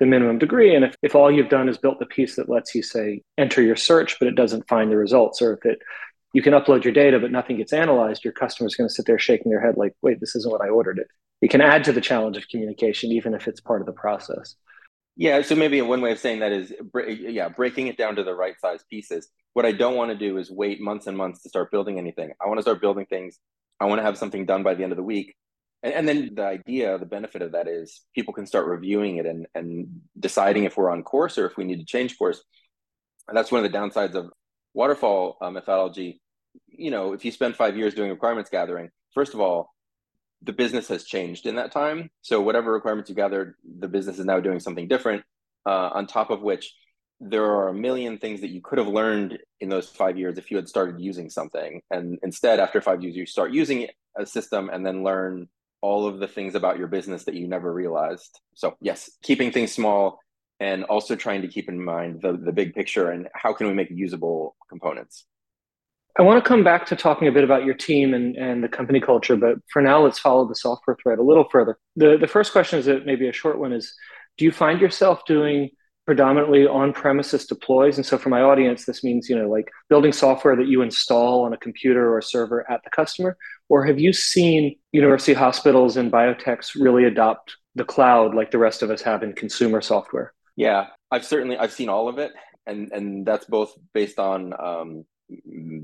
the 0.00 0.06
minimum 0.06 0.38
degree. 0.38 0.74
And 0.74 0.84
if, 0.84 0.96
if 1.02 1.14
all 1.14 1.30
you've 1.30 1.48
done 1.48 1.68
is 1.68 1.78
built 1.78 1.98
the 2.00 2.06
piece 2.06 2.36
that 2.36 2.48
lets 2.48 2.74
you 2.74 2.82
say 2.82 3.22
enter 3.38 3.62
your 3.62 3.76
search, 3.76 4.18
but 4.18 4.26
it 4.26 4.34
doesn't 4.34 4.68
find 4.68 4.90
the 4.90 4.96
results, 4.96 5.40
or 5.40 5.54
if 5.54 5.64
it 5.64 5.80
you 6.32 6.42
can 6.42 6.52
upload 6.52 6.82
your 6.82 6.92
data, 6.92 7.20
but 7.20 7.30
nothing 7.30 7.58
gets 7.58 7.72
analyzed, 7.72 8.24
your 8.24 8.32
customer's 8.32 8.74
going 8.74 8.88
to 8.88 8.94
sit 8.94 9.06
there 9.06 9.20
shaking 9.20 9.50
their 9.50 9.60
head 9.60 9.76
like, 9.76 9.94
wait, 10.02 10.18
this 10.18 10.34
isn't 10.34 10.50
what 10.50 10.62
I 10.62 10.68
ordered 10.68 10.98
it. 10.98 11.06
It 11.40 11.50
can 11.50 11.60
add 11.60 11.84
to 11.84 11.92
the 11.92 12.00
challenge 12.00 12.36
of 12.36 12.48
communication, 12.48 13.12
even 13.12 13.34
if 13.34 13.46
it's 13.46 13.60
part 13.60 13.80
of 13.80 13.86
the 13.86 13.92
process. 13.92 14.56
Yeah, 15.16 15.42
so 15.42 15.54
maybe 15.54 15.80
one 15.80 16.00
way 16.00 16.10
of 16.10 16.18
saying 16.18 16.40
that 16.40 16.52
is, 16.52 16.72
yeah, 17.06 17.48
breaking 17.48 17.86
it 17.86 17.96
down 17.96 18.16
to 18.16 18.24
the 18.24 18.34
right 18.34 18.58
size 18.60 18.80
pieces. 18.90 19.28
What 19.52 19.64
I 19.64 19.70
don't 19.70 19.94
want 19.94 20.10
to 20.10 20.16
do 20.16 20.38
is 20.38 20.50
wait 20.50 20.80
months 20.80 21.06
and 21.06 21.16
months 21.16 21.42
to 21.42 21.48
start 21.48 21.70
building 21.70 21.98
anything. 21.98 22.32
I 22.44 22.48
want 22.48 22.58
to 22.58 22.62
start 22.62 22.80
building 22.80 23.06
things. 23.06 23.38
I 23.80 23.84
want 23.84 24.00
to 24.00 24.02
have 24.04 24.18
something 24.18 24.44
done 24.44 24.64
by 24.64 24.74
the 24.74 24.82
end 24.82 24.92
of 24.92 24.96
the 24.96 25.04
week. 25.04 25.36
And, 25.84 25.94
and 25.94 26.08
then 26.08 26.30
the 26.34 26.44
idea, 26.44 26.98
the 26.98 27.06
benefit 27.06 27.42
of 27.42 27.52
that 27.52 27.68
is 27.68 28.00
people 28.12 28.34
can 28.34 28.46
start 28.46 28.66
reviewing 28.66 29.18
it 29.18 29.26
and, 29.26 29.46
and 29.54 29.86
deciding 30.18 30.64
if 30.64 30.76
we're 30.76 30.90
on 30.90 31.04
course 31.04 31.38
or 31.38 31.46
if 31.46 31.56
we 31.56 31.64
need 31.64 31.78
to 31.78 31.86
change 31.86 32.18
course. 32.18 32.42
And 33.28 33.36
that's 33.36 33.52
one 33.52 33.64
of 33.64 33.70
the 33.70 33.76
downsides 33.78 34.14
of 34.14 34.30
waterfall 34.72 35.36
uh, 35.40 35.50
methodology. 35.50 36.20
You 36.66 36.90
know, 36.90 37.12
if 37.12 37.24
you 37.24 37.30
spend 37.30 37.54
five 37.54 37.76
years 37.76 37.94
doing 37.94 38.10
requirements 38.10 38.50
gathering, 38.50 38.90
first 39.14 39.32
of 39.34 39.40
all, 39.40 39.73
the 40.44 40.52
business 40.52 40.88
has 40.88 41.04
changed 41.04 41.46
in 41.46 41.56
that 41.56 41.72
time. 41.72 42.10
So 42.22 42.40
whatever 42.40 42.72
requirements 42.72 43.08
you 43.10 43.16
gathered, 43.16 43.54
the 43.78 43.88
business 43.88 44.18
is 44.18 44.24
now 44.24 44.40
doing 44.40 44.60
something 44.60 44.88
different. 44.88 45.22
Uh, 45.66 45.90
on 45.92 46.06
top 46.06 46.30
of 46.30 46.42
which, 46.42 46.74
there 47.20 47.44
are 47.44 47.68
a 47.68 47.74
million 47.74 48.18
things 48.18 48.40
that 48.42 48.50
you 48.50 48.60
could 48.60 48.78
have 48.78 48.88
learned 48.88 49.38
in 49.60 49.68
those 49.68 49.88
five 49.88 50.18
years 50.18 50.36
if 50.36 50.50
you 50.50 50.56
had 50.56 50.68
started 50.68 51.00
using 51.00 51.30
something. 51.30 51.80
And 51.90 52.18
instead, 52.22 52.60
after 52.60 52.80
five 52.80 53.02
years, 53.02 53.16
you 53.16 53.24
start 53.24 53.52
using 53.52 53.88
a 54.18 54.26
system 54.26 54.68
and 54.70 54.84
then 54.84 55.04
learn 55.04 55.48
all 55.80 56.06
of 56.06 56.18
the 56.18 56.28
things 56.28 56.54
about 56.54 56.78
your 56.78 56.88
business 56.88 57.24
that 57.24 57.34
you 57.34 57.46
never 57.46 57.72
realized. 57.72 58.40
So 58.54 58.76
yes, 58.80 59.10
keeping 59.22 59.52
things 59.52 59.72
small 59.72 60.18
and 60.60 60.84
also 60.84 61.16
trying 61.16 61.42
to 61.42 61.48
keep 61.48 61.68
in 61.68 61.82
mind 61.82 62.22
the, 62.22 62.32
the 62.36 62.52
big 62.52 62.74
picture 62.74 63.10
and 63.10 63.28
how 63.34 63.52
can 63.52 63.66
we 63.66 63.74
make 63.74 63.90
usable 63.90 64.56
components. 64.68 65.26
I 66.16 66.22
want 66.22 66.42
to 66.42 66.48
come 66.48 66.62
back 66.62 66.86
to 66.86 66.96
talking 66.96 67.26
a 67.26 67.32
bit 67.32 67.42
about 67.42 67.64
your 67.64 67.74
team 67.74 68.14
and, 68.14 68.36
and 68.36 68.62
the 68.62 68.68
company 68.68 69.00
culture, 69.00 69.36
but 69.36 69.56
for 69.72 69.82
now, 69.82 70.00
let's 70.04 70.18
follow 70.18 70.46
the 70.46 70.54
software 70.54 70.96
thread 71.02 71.18
a 71.18 71.22
little 71.22 71.48
further. 71.50 71.76
The, 71.96 72.16
the 72.20 72.28
first 72.28 72.52
question 72.52 72.78
is 72.78 72.86
maybe 73.04 73.28
a 73.28 73.32
short 73.32 73.58
one 73.58 73.72
is 73.72 73.92
Do 74.38 74.44
you 74.44 74.52
find 74.52 74.80
yourself 74.80 75.24
doing 75.24 75.70
predominantly 76.06 76.68
on 76.68 76.92
premises 76.92 77.46
deploys? 77.46 77.96
And 77.96 78.06
so 78.06 78.16
for 78.16 78.28
my 78.28 78.42
audience, 78.42 78.84
this 78.84 79.02
means, 79.02 79.28
you 79.28 79.36
know, 79.36 79.48
like 79.48 79.68
building 79.88 80.12
software 80.12 80.54
that 80.54 80.68
you 80.68 80.82
install 80.82 81.44
on 81.44 81.52
a 81.52 81.56
computer 81.58 82.14
or 82.14 82.22
server 82.22 82.70
at 82.70 82.84
the 82.84 82.90
customer? 82.90 83.36
Or 83.68 83.84
have 83.84 83.98
you 83.98 84.12
seen 84.12 84.76
university 84.92 85.32
hospitals 85.32 85.96
and 85.96 86.12
biotechs 86.12 86.80
really 86.80 87.04
adopt 87.04 87.56
the 87.74 87.84
cloud 87.84 88.36
like 88.36 88.52
the 88.52 88.58
rest 88.58 88.82
of 88.82 88.90
us 88.90 89.02
have 89.02 89.24
in 89.24 89.32
consumer 89.32 89.80
software? 89.80 90.32
Yeah, 90.54 90.86
I've 91.10 91.24
certainly 91.24 91.56
I've 91.56 91.72
seen 91.72 91.88
all 91.88 92.08
of 92.08 92.18
it, 92.18 92.30
and 92.66 92.92
and 92.92 93.26
that's 93.26 93.46
both 93.46 93.74
based 93.92 94.20
on 94.20 94.52
um, 94.56 95.04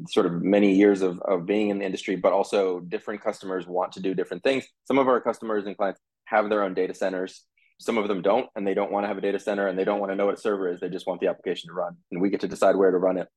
sort 0.09 0.27
of 0.27 0.43
many 0.43 0.75
years 0.75 1.03
of, 1.03 1.21
of 1.21 1.47
being 1.47 1.71
in 1.71 1.79
the 1.79 1.85
industry, 1.85 2.17
but 2.17 2.33
also 2.33 2.81
different 2.81 3.23
customers 3.23 3.67
want 3.67 3.93
to 3.93 4.01
do 4.01 4.15
different 4.15 4.43
things. 4.43 4.67
Some 4.85 4.99
of 4.99 5.09
our 5.09 5.21
customers 5.21 5.67
and 5.67 5.77
clients 5.77 6.01
have 6.27 6.49
their 6.49 6.63
own 6.63 6.75
data 6.75 6.95
centers. 6.95 7.45
Some 7.79 7.97
of 7.97 8.09
them 8.09 8.21
don't, 8.21 8.47
and 8.55 8.67
they 8.67 8.75
don't 8.75 8.93
want 8.93 9.05
to 9.05 9.09
have 9.09 9.17
a 9.17 9.23
data 9.23 9.39
center 9.39 9.67
and 9.67 9.79
they 9.79 9.85
don't 9.85 10.01
want 10.01 10.13
to 10.13 10.17
know 10.17 10.27
what 10.27 10.35
a 10.39 10.41
server 10.41 10.71
is. 10.71 10.81
They 10.81 10.91
just 10.91 11.07
want 11.07 11.21
the 11.21 11.29
application 11.29 11.69
to 11.69 11.75
run, 11.75 11.97
and 12.11 12.21
we 12.21 12.29
get 12.29 12.41
to 12.41 12.49
decide 12.49 12.77
where 12.77 12.91
to 12.91 12.99
run 12.99 13.17
it. 13.17 13.29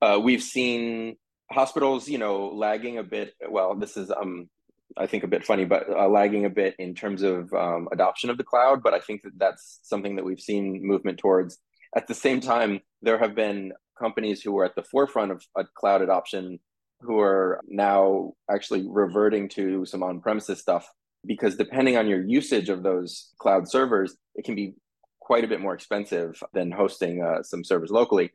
Uh, 0.00 0.18
we've 0.20 0.42
seen 0.42 1.16
hospitals, 1.50 2.08
you 2.08 2.18
know, 2.18 2.48
lagging 2.48 2.98
a 2.98 3.04
bit. 3.04 3.34
Well, 3.48 3.76
this 3.76 3.96
is, 3.96 4.10
um, 4.10 4.48
I 4.96 5.06
think, 5.06 5.22
a 5.22 5.28
bit 5.28 5.44
funny, 5.44 5.64
but 5.64 5.88
uh, 5.88 6.08
lagging 6.08 6.44
a 6.44 6.50
bit 6.50 6.74
in 6.80 6.94
terms 6.96 7.22
of 7.22 7.52
um, 7.52 7.88
adoption 7.92 8.28
of 8.28 8.38
the 8.38 8.44
cloud. 8.44 8.82
But 8.82 8.94
I 8.94 8.98
think 8.98 9.22
that 9.22 9.38
that's 9.38 9.78
something 9.84 10.16
that 10.16 10.24
we've 10.24 10.40
seen 10.40 10.84
movement 10.84 11.18
towards. 11.18 11.58
At 11.94 12.08
the 12.08 12.14
same 12.14 12.40
time, 12.40 12.80
there 13.02 13.18
have 13.18 13.36
been 13.36 13.72
companies 14.02 14.42
who 14.42 14.52
were 14.52 14.64
at 14.64 14.74
the 14.74 14.82
forefront 14.82 15.30
of 15.32 15.38
cloud 15.80 16.02
adoption 16.02 16.58
who 17.00 17.18
are 17.20 17.60
now 17.68 18.32
actually 18.54 18.84
reverting 18.88 19.48
to 19.48 19.84
some 19.86 20.02
on-premises 20.02 20.58
stuff 20.60 20.86
because 21.24 21.56
depending 21.56 21.96
on 21.96 22.08
your 22.08 22.22
usage 22.40 22.68
of 22.68 22.82
those 22.82 23.32
cloud 23.38 23.68
servers, 23.68 24.16
it 24.34 24.44
can 24.44 24.54
be 24.54 24.74
quite 25.20 25.44
a 25.44 25.48
bit 25.48 25.60
more 25.60 25.74
expensive 25.74 26.42
than 26.52 26.70
hosting 26.70 27.22
uh, 27.22 27.42
some 27.42 27.62
servers 27.64 27.90
locally. 27.90 28.30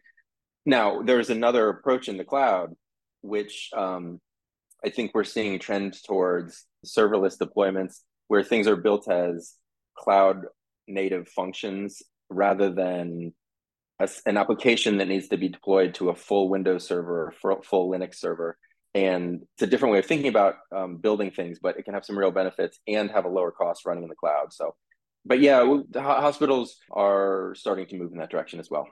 Now, 0.66 1.02
there's 1.02 1.30
another 1.30 1.70
approach 1.70 2.08
in 2.08 2.18
the 2.18 2.24
cloud, 2.24 2.74
which 3.22 3.70
um, 3.76 4.20
I 4.86 4.90
think 4.90 5.12
we're 5.14 5.34
seeing 5.36 5.60
trend 5.60 5.98
towards 6.06 6.66
serverless 6.86 7.38
deployments 7.38 7.96
where 8.30 8.44
things 8.44 8.68
are 8.68 8.76
built 8.88 9.10
as 9.10 9.56
cloud 9.98 10.38
native 10.88 11.28
functions 11.28 12.02
rather 12.30 12.70
than 12.70 13.34
a, 14.00 14.10
an 14.25 14.38
application 14.38 14.98
that 14.98 15.08
needs 15.08 15.27
to 15.30 15.38
be 15.38 15.50
deployed 15.50 15.96
to 15.96 16.10
a 16.10 16.16
full 16.16 16.50
Windows 16.50 16.88
server 16.88 17.34
or 17.44 17.62
full 17.63 17.89
Linux 17.89 18.16
server. 18.16 18.58
And 18.94 19.42
it's 19.54 19.63
a 19.63 19.68
different 19.68 19.94
way 19.94 20.00
of 20.00 20.06
thinking 20.06 20.27
about 20.27 20.56
um, 20.75 20.98
building 20.98 21.32
things, 21.32 21.60
but 21.62 21.77
it 21.77 21.84
can 21.84 21.94
have 21.94 22.06
some 22.06 22.18
real 22.18 22.32
benefits 22.32 22.80
and 22.88 23.12
have 23.12 23.25
a 23.25 23.30
lower 23.30 23.51
cost 23.51 23.86
running 23.86 24.04
in 24.04 24.10
the 24.10 24.16
cloud. 24.16 24.54
So, 24.54 24.75
but 25.25 25.39
yeah, 25.39 25.82
hospitals 25.96 26.77
are 26.92 27.54
starting 27.56 27.86
to 27.88 27.98
move 27.98 28.12
in 28.12 28.20
that 28.20 28.32
direction 28.32 28.60
as 28.60 28.70
well. 28.72 28.88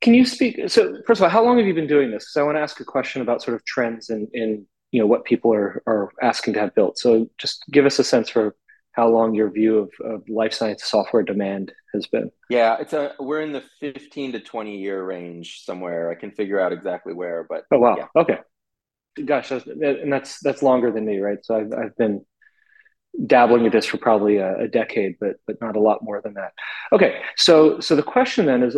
Can 0.00 0.14
you 0.14 0.24
speak? 0.24 0.58
So, 0.68 0.96
first 1.06 1.20
of 1.20 1.24
all, 1.24 1.30
how 1.30 1.44
long 1.44 1.58
have 1.58 1.66
you 1.66 1.74
been 1.74 1.86
doing 1.86 2.10
this? 2.10 2.24
Because 2.24 2.36
I 2.38 2.42
want 2.42 2.56
to 2.56 2.62
ask 2.62 2.80
a 2.80 2.84
question 2.84 3.20
about 3.20 3.42
sort 3.42 3.54
of 3.54 3.64
trends 3.66 4.08
in, 4.08 4.28
in 4.32 4.66
you 4.92 5.00
know 5.00 5.06
what 5.06 5.24
people 5.24 5.52
are 5.52 5.82
are 5.86 6.10
asking 6.22 6.54
to 6.54 6.60
have 6.60 6.74
built. 6.74 6.98
So, 6.98 7.28
just 7.36 7.64
give 7.70 7.84
us 7.84 7.98
a 7.98 8.04
sense 8.04 8.30
for 8.30 8.56
how 8.92 9.08
long 9.08 9.34
your 9.34 9.50
view 9.50 9.78
of, 9.78 9.90
of 10.04 10.28
life 10.28 10.52
science 10.52 10.84
software 10.84 11.22
demand 11.22 11.72
has 11.94 12.06
been. 12.06 12.30
Yeah, 12.48 12.76
it's 12.80 12.92
a 12.92 13.14
we're 13.18 13.40
in 13.40 13.52
the 13.52 13.62
15 13.80 14.32
to 14.32 14.40
20 14.40 14.78
year 14.78 15.02
range 15.04 15.62
somewhere. 15.64 16.10
I 16.10 16.14
can 16.14 16.32
figure 16.32 16.60
out 16.60 16.72
exactly 16.72 17.14
where, 17.14 17.46
but 17.48 17.64
oh 17.72 17.78
wow, 17.78 17.96
yeah. 17.96 18.06
okay, 18.20 18.38
gosh, 19.24 19.48
that's, 19.48 19.66
and 19.66 20.12
that's 20.12 20.40
that's 20.40 20.62
longer 20.62 20.90
than 20.90 21.04
me, 21.04 21.18
right? 21.18 21.38
So 21.42 21.56
I've 21.56 21.72
I've 21.72 21.96
been 21.96 22.24
dabbling 23.26 23.64
with 23.64 23.72
this 23.72 23.86
for 23.86 23.98
probably 23.98 24.36
a, 24.36 24.60
a 24.60 24.68
decade, 24.68 25.16
but 25.20 25.36
but 25.46 25.60
not 25.60 25.76
a 25.76 25.80
lot 25.80 26.02
more 26.02 26.20
than 26.20 26.34
that. 26.34 26.52
Okay, 26.92 27.20
so 27.36 27.80
so 27.80 27.94
the 27.96 28.02
question 28.02 28.46
then 28.46 28.62
is, 28.62 28.76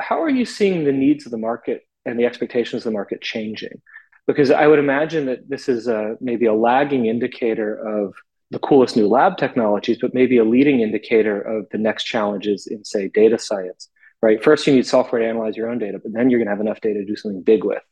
how 0.00 0.22
are 0.22 0.30
you 0.30 0.44
seeing 0.44 0.84
the 0.84 0.92
needs 0.92 1.26
of 1.26 1.32
the 1.32 1.38
market 1.38 1.82
and 2.04 2.18
the 2.18 2.26
expectations 2.26 2.80
of 2.80 2.92
the 2.92 2.96
market 2.96 3.22
changing? 3.22 3.80
Because 4.26 4.50
I 4.50 4.66
would 4.66 4.78
imagine 4.78 5.24
that 5.26 5.48
this 5.48 5.70
is 5.70 5.88
a, 5.88 6.16
maybe 6.20 6.44
a 6.44 6.52
lagging 6.52 7.06
indicator 7.06 7.74
of 7.74 8.14
the 8.50 8.58
coolest 8.58 8.96
new 8.96 9.06
lab 9.06 9.36
technologies, 9.36 9.98
but 10.00 10.14
maybe 10.14 10.38
a 10.38 10.44
leading 10.44 10.80
indicator 10.80 11.40
of 11.40 11.66
the 11.70 11.78
next 11.78 12.04
challenges 12.04 12.66
in, 12.66 12.84
say, 12.84 13.08
data 13.08 13.38
science, 13.38 13.90
right? 14.22 14.42
First, 14.42 14.66
you 14.66 14.74
need 14.74 14.86
software 14.86 15.20
to 15.20 15.28
analyze 15.28 15.56
your 15.56 15.68
own 15.68 15.78
data, 15.78 15.98
but 16.02 16.12
then 16.12 16.30
you're 16.30 16.38
going 16.38 16.46
to 16.46 16.52
have 16.52 16.60
enough 16.60 16.80
data 16.80 17.00
to 17.00 17.04
do 17.04 17.16
something 17.16 17.42
big 17.42 17.64
with. 17.64 17.82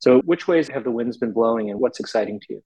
So, 0.00 0.20
which 0.22 0.48
ways 0.48 0.68
have 0.68 0.84
the 0.84 0.90
winds 0.90 1.16
been 1.16 1.32
blowing 1.32 1.70
and 1.70 1.80
what's 1.80 2.00
exciting 2.00 2.40
to 2.40 2.46
you? 2.54 2.62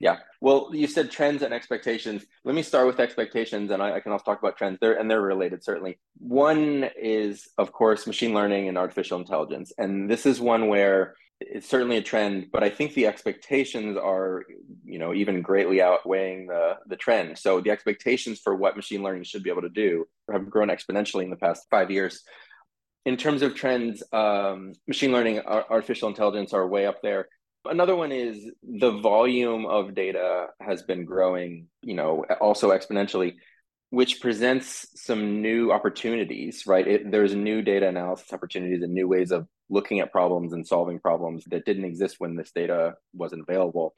Yeah. 0.00 0.18
Well, 0.40 0.70
you 0.72 0.86
said 0.86 1.10
trends 1.10 1.42
and 1.42 1.54
expectations. 1.54 2.24
Let 2.44 2.54
me 2.54 2.62
start 2.62 2.86
with 2.86 3.00
expectations, 3.00 3.70
and 3.70 3.82
I, 3.82 3.96
I, 3.96 4.00
can 4.00 4.12
also 4.12 4.24
talk 4.24 4.38
about 4.38 4.56
trends 4.56 4.78
there, 4.80 4.98
and 4.98 5.10
they're 5.10 5.20
related 5.20 5.64
certainly. 5.64 5.98
One 6.18 6.90
is, 7.00 7.48
of 7.58 7.72
course, 7.72 8.06
machine 8.06 8.34
learning 8.34 8.68
and 8.68 8.76
artificial 8.76 9.18
intelligence, 9.18 9.72
and 9.78 10.10
this 10.10 10.26
is 10.26 10.40
one 10.40 10.68
where 10.68 11.14
it's 11.52 11.68
certainly 11.68 11.96
a 11.96 12.02
trend, 12.02 12.48
but 12.52 12.62
I 12.62 12.70
think 12.70 12.94
the 12.94 13.06
expectations 13.06 13.96
are, 13.96 14.44
you 14.84 14.98
know, 14.98 15.14
even 15.14 15.42
greatly 15.42 15.80
outweighing 15.80 16.46
the 16.46 16.76
the 16.86 16.96
trend. 16.96 17.38
So 17.38 17.60
the 17.60 17.70
expectations 17.70 18.40
for 18.42 18.54
what 18.54 18.76
machine 18.76 19.02
learning 19.02 19.24
should 19.24 19.42
be 19.42 19.50
able 19.50 19.62
to 19.62 19.68
do 19.68 20.06
have 20.30 20.50
grown 20.50 20.68
exponentially 20.68 21.24
in 21.24 21.30
the 21.30 21.36
past 21.36 21.66
five 21.70 21.90
years. 21.90 22.22
In 23.04 23.16
terms 23.16 23.42
of 23.42 23.54
trends, 23.54 24.02
um, 24.12 24.72
machine 24.88 25.12
learning, 25.12 25.40
artificial 25.40 26.08
intelligence 26.08 26.54
are 26.54 26.66
way 26.66 26.86
up 26.86 27.02
there. 27.02 27.28
Another 27.66 27.94
one 27.94 28.12
is 28.12 28.50
the 28.62 28.92
volume 28.92 29.66
of 29.66 29.94
data 29.94 30.48
has 30.60 30.82
been 30.82 31.04
growing, 31.04 31.66
you 31.82 31.94
know, 31.94 32.24
also 32.40 32.70
exponentially 32.70 33.34
which 33.94 34.20
presents 34.20 34.86
some 34.96 35.40
new 35.40 35.70
opportunities, 35.70 36.66
right? 36.66 36.86
It, 36.86 37.12
there's 37.12 37.32
new 37.32 37.62
data 37.62 37.86
analysis 37.86 38.32
opportunities 38.32 38.82
and 38.82 38.92
new 38.92 39.06
ways 39.06 39.30
of 39.30 39.46
looking 39.68 40.00
at 40.00 40.12
problems 40.12 40.52
and 40.52 40.66
solving 40.66 40.98
problems 40.98 41.44
that 41.46 41.64
didn't 41.64 41.84
exist 41.84 42.16
when 42.18 42.36
this 42.36 42.50
data 42.52 42.94
wasn't 43.12 43.44
available. 43.48 43.94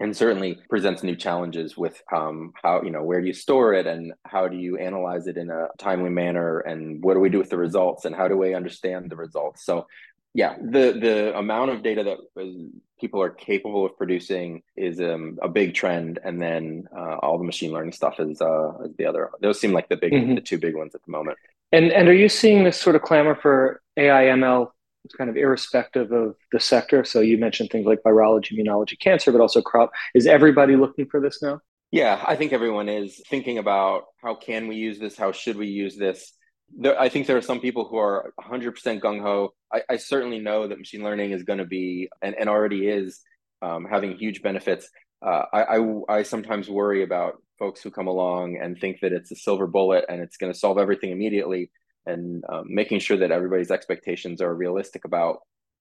And 0.00 0.16
certainly 0.16 0.56
presents 0.70 1.02
new 1.02 1.16
challenges 1.16 1.76
with 1.76 2.00
um, 2.14 2.52
how 2.62 2.82
you 2.82 2.90
know 2.90 3.02
where 3.02 3.20
do 3.20 3.26
you 3.26 3.32
store 3.32 3.74
it 3.74 3.86
and 3.86 4.12
how 4.24 4.46
do 4.46 4.56
you 4.56 4.76
analyze 4.78 5.26
it 5.26 5.36
in 5.36 5.50
a 5.50 5.68
timely 5.76 6.10
manner 6.10 6.60
and 6.60 7.02
what 7.02 7.14
do 7.14 7.20
we 7.20 7.28
do 7.28 7.38
with 7.38 7.50
the 7.50 7.58
results 7.58 8.04
and 8.04 8.14
how 8.14 8.28
do 8.28 8.36
we 8.36 8.54
understand 8.54 9.10
the 9.10 9.16
results? 9.16 9.64
So 9.64 9.86
yeah 10.34 10.56
the 10.60 10.96
the 11.00 11.36
amount 11.36 11.70
of 11.70 11.82
data 11.82 12.04
that 12.04 12.70
people 13.00 13.22
are 13.22 13.30
capable 13.30 13.86
of 13.86 13.96
producing 13.96 14.62
is 14.76 15.00
um, 15.00 15.38
a 15.42 15.48
big 15.48 15.74
trend. 15.74 16.18
And 16.22 16.40
then 16.40 16.88
uh, 16.96 17.16
all 17.16 17.38
the 17.38 17.44
machine 17.44 17.72
learning 17.72 17.92
stuff 17.92 18.18
is, 18.18 18.40
uh, 18.40 18.78
is 18.84 18.94
the 18.96 19.06
other 19.06 19.30
those 19.40 19.60
seem 19.60 19.72
like 19.72 19.88
the 19.88 19.96
big 19.96 20.12
mm-hmm. 20.12 20.34
the 20.34 20.40
two 20.40 20.58
big 20.58 20.76
ones 20.76 20.94
at 20.94 21.02
the 21.04 21.10
moment. 21.10 21.38
And 21.72 21.92
and 21.92 22.08
are 22.08 22.14
you 22.14 22.28
seeing 22.28 22.64
this 22.64 22.80
sort 22.80 22.96
of 22.96 23.02
clamor 23.02 23.34
for 23.34 23.82
ai 23.96 24.24
ml 24.24 24.70
it's 25.04 25.14
kind 25.14 25.30
of 25.30 25.36
irrespective 25.36 26.12
of 26.12 26.36
the 26.52 26.60
sector. 26.60 27.04
So 27.04 27.20
you 27.20 27.38
mentioned 27.38 27.70
things 27.70 27.86
like 27.86 28.02
virology, 28.02 28.52
immunology, 28.52 28.98
cancer, 28.98 29.32
but 29.32 29.40
also 29.40 29.62
crop. 29.62 29.90
Is 30.14 30.26
everybody 30.26 30.76
looking 30.76 31.06
for 31.06 31.20
this 31.20 31.42
now? 31.42 31.60
Yeah, 31.90 32.22
I 32.26 32.36
think 32.36 32.52
everyone 32.52 32.88
is 32.88 33.20
thinking 33.28 33.58
about 33.58 34.04
how 34.22 34.34
can 34.34 34.68
we 34.68 34.76
use 34.76 34.98
this? 34.98 35.16
How 35.16 35.32
should 35.32 35.56
we 35.56 35.68
use 35.68 35.96
this? 35.96 36.32
There, 36.76 37.00
I 37.00 37.08
think 37.08 37.26
there 37.26 37.38
are 37.38 37.42
some 37.42 37.60
people 37.60 37.88
who 37.88 37.96
are 37.96 38.34
100% 38.38 39.00
gung 39.00 39.22
ho. 39.22 39.54
I, 39.72 39.82
I, 39.88 39.96
certainly 39.96 40.38
know 40.38 40.68
that 40.68 40.76
machine 40.76 41.02
learning 41.02 41.30
is 41.30 41.44
going 41.44 41.60
to 41.60 41.64
be 41.64 42.10
and, 42.20 42.34
and 42.34 42.50
already 42.50 42.88
is 42.88 43.20
um, 43.62 43.86
having 43.90 44.18
huge 44.18 44.42
benefits. 44.42 44.90
Uh, 45.24 45.44
I, 45.50 45.62
I, 45.62 46.00
I 46.10 46.22
sometimes 46.24 46.68
worry 46.68 47.02
about 47.02 47.42
folks 47.58 47.82
who 47.82 47.90
come 47.90 48.06
along 48.06 48.58
and 48.62 48.78
think 48.78 49.00
that 49.00 49.12
it's 49.12 49.30
a 49.30 49.36
silver 49.36 49.66
bullet 49.66 50.04
and 50.10 50.20
it's 50.20 50.36
going 50.36 50.52
to 50.52 50.58
solve 50.58 50.76
everything 50.76 51.10
immediately 51.10 51.70
and 52.08 52.44
um, 52.48 52.64
making 52.68 53.00
sure 53.00 53.16
that 53.16 53.30
everybody's 53.30 53.70
expectations 53.70 54.40
are 54.40 54.54
realistic 54.54 55.04
about 55.04 55.40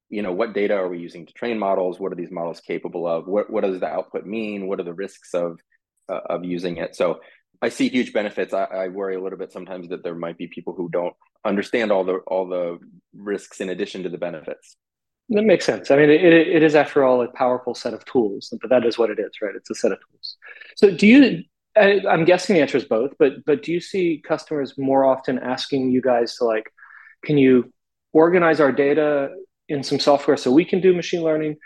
you 0.09 0.21
know 0.21 0.31
what 0.31 0.53
data 0.53 0.73
are 0.75 0.87
we 0.87 0.99
using 0.99 1.25
to 1.25 1.33
train 1.33 1.57
models 1.59 1.99
what 1.99 2.11
are 2.11 2.15
these 2.15 2.31
models 2.31 2.61
capable 2.61 3.07
of 3.07 3.27
what, 3.27 3.49
what 3.49 3.63
does 3.63 3.79
the 3.79 3.87
output 3.87 4.25
mean 4.25 4.67
what 4.67 4.79
are 4.79 4.83
the 4.83 4.93
risks 4.93 5.33
of 5.33 5.59
uh, 6.09 6.21
of 6.29 6.45
using 6.45 6.77
it 6.77 6.95
so 6.95 7.19
i 7.61 7.69
see 7.69 7.89
huge 7.89 8.13
benefits 8.13 8.53
I, 8.53 8.63
I, 8.63 8.87
worry 8.87 9.15
a 9.15 9.21
little 9.21 9.37
bit 9.37 9.51
sometimes 9.51 9.89
that 9.89 10.03
there 10.03 10.15
might 10.15 10.37
be 10.37 10.47
people 10.47 10.73
who 10.73 10.89
don't 10.89 11.13
understand 11.45 11.91
all 11.91 12.05
the 12.05 12.17
all 12.27 12.47
the 12.47 12.79
risks 13.13 13.59
in 13.59 13.69
addition 13.69 14.03
to 14.03 14.09
the 14.09 14.17
benefits 14.17 14.77
That 15.29 15.43
makes 15.43 15.65
sense. 15.65 15.91
I 15.91 15.97
mean, 15.97 16.09
it, 16.09 16.23
it 16.23 16.63
is, 16.63 16.73
after 16.73 17.03
all, 17.03 17.21
a 17.21 17.27
powerful 17.27 17.75
set 17.75 17.93
of 17.93 18.05
tools, 18.05 18.53
but 18.61 18.69
that 18.69 18.85
is 18.85 18.97
what 18.97 19.09
it 19.09 19.19
is, 19.19 19.31
right? 19.41 19.55
It's 19.55 19.69
a 19.69 19.75
set 19.75 19.91
of 19.91 19.99
tools. 19.99 20.37
So, 20.77 20.89
do 20.89 21.05
you? 21.05 21.43
I, 21.77 22.01
I'm 22.09 22.25
guessing 22.25 22.55
the 22.55 22.61
answer 22.61 22.77
is 22.77 22.85
both, 22.85 23.11
but 23.19 23.45
but 23.45 23.63
do 23.63 23.71
you 23.71 23.79
see 23.79 24.21
customers 24.25 24.77
more 24.77 25.05
often 25.05 25.39
asking 25.39 25.91
you 25.91 26.01
guys 26.01 26.35
to 26.37 26.45
like, 26.45 26.71
can 27.23 27.37
you 27.37 27.71
organize 28.13 28.59
our 28.59 28.71
data 28.71 29.29
in 29.69 29.83
some 29.83 29.99
software 29.99 30.37
so 30.37 30.51
we 30.51 30.65
can 30.65 30.81
do 30.81 30.93
machine 30.93 31.23
learning, 31.23 31.57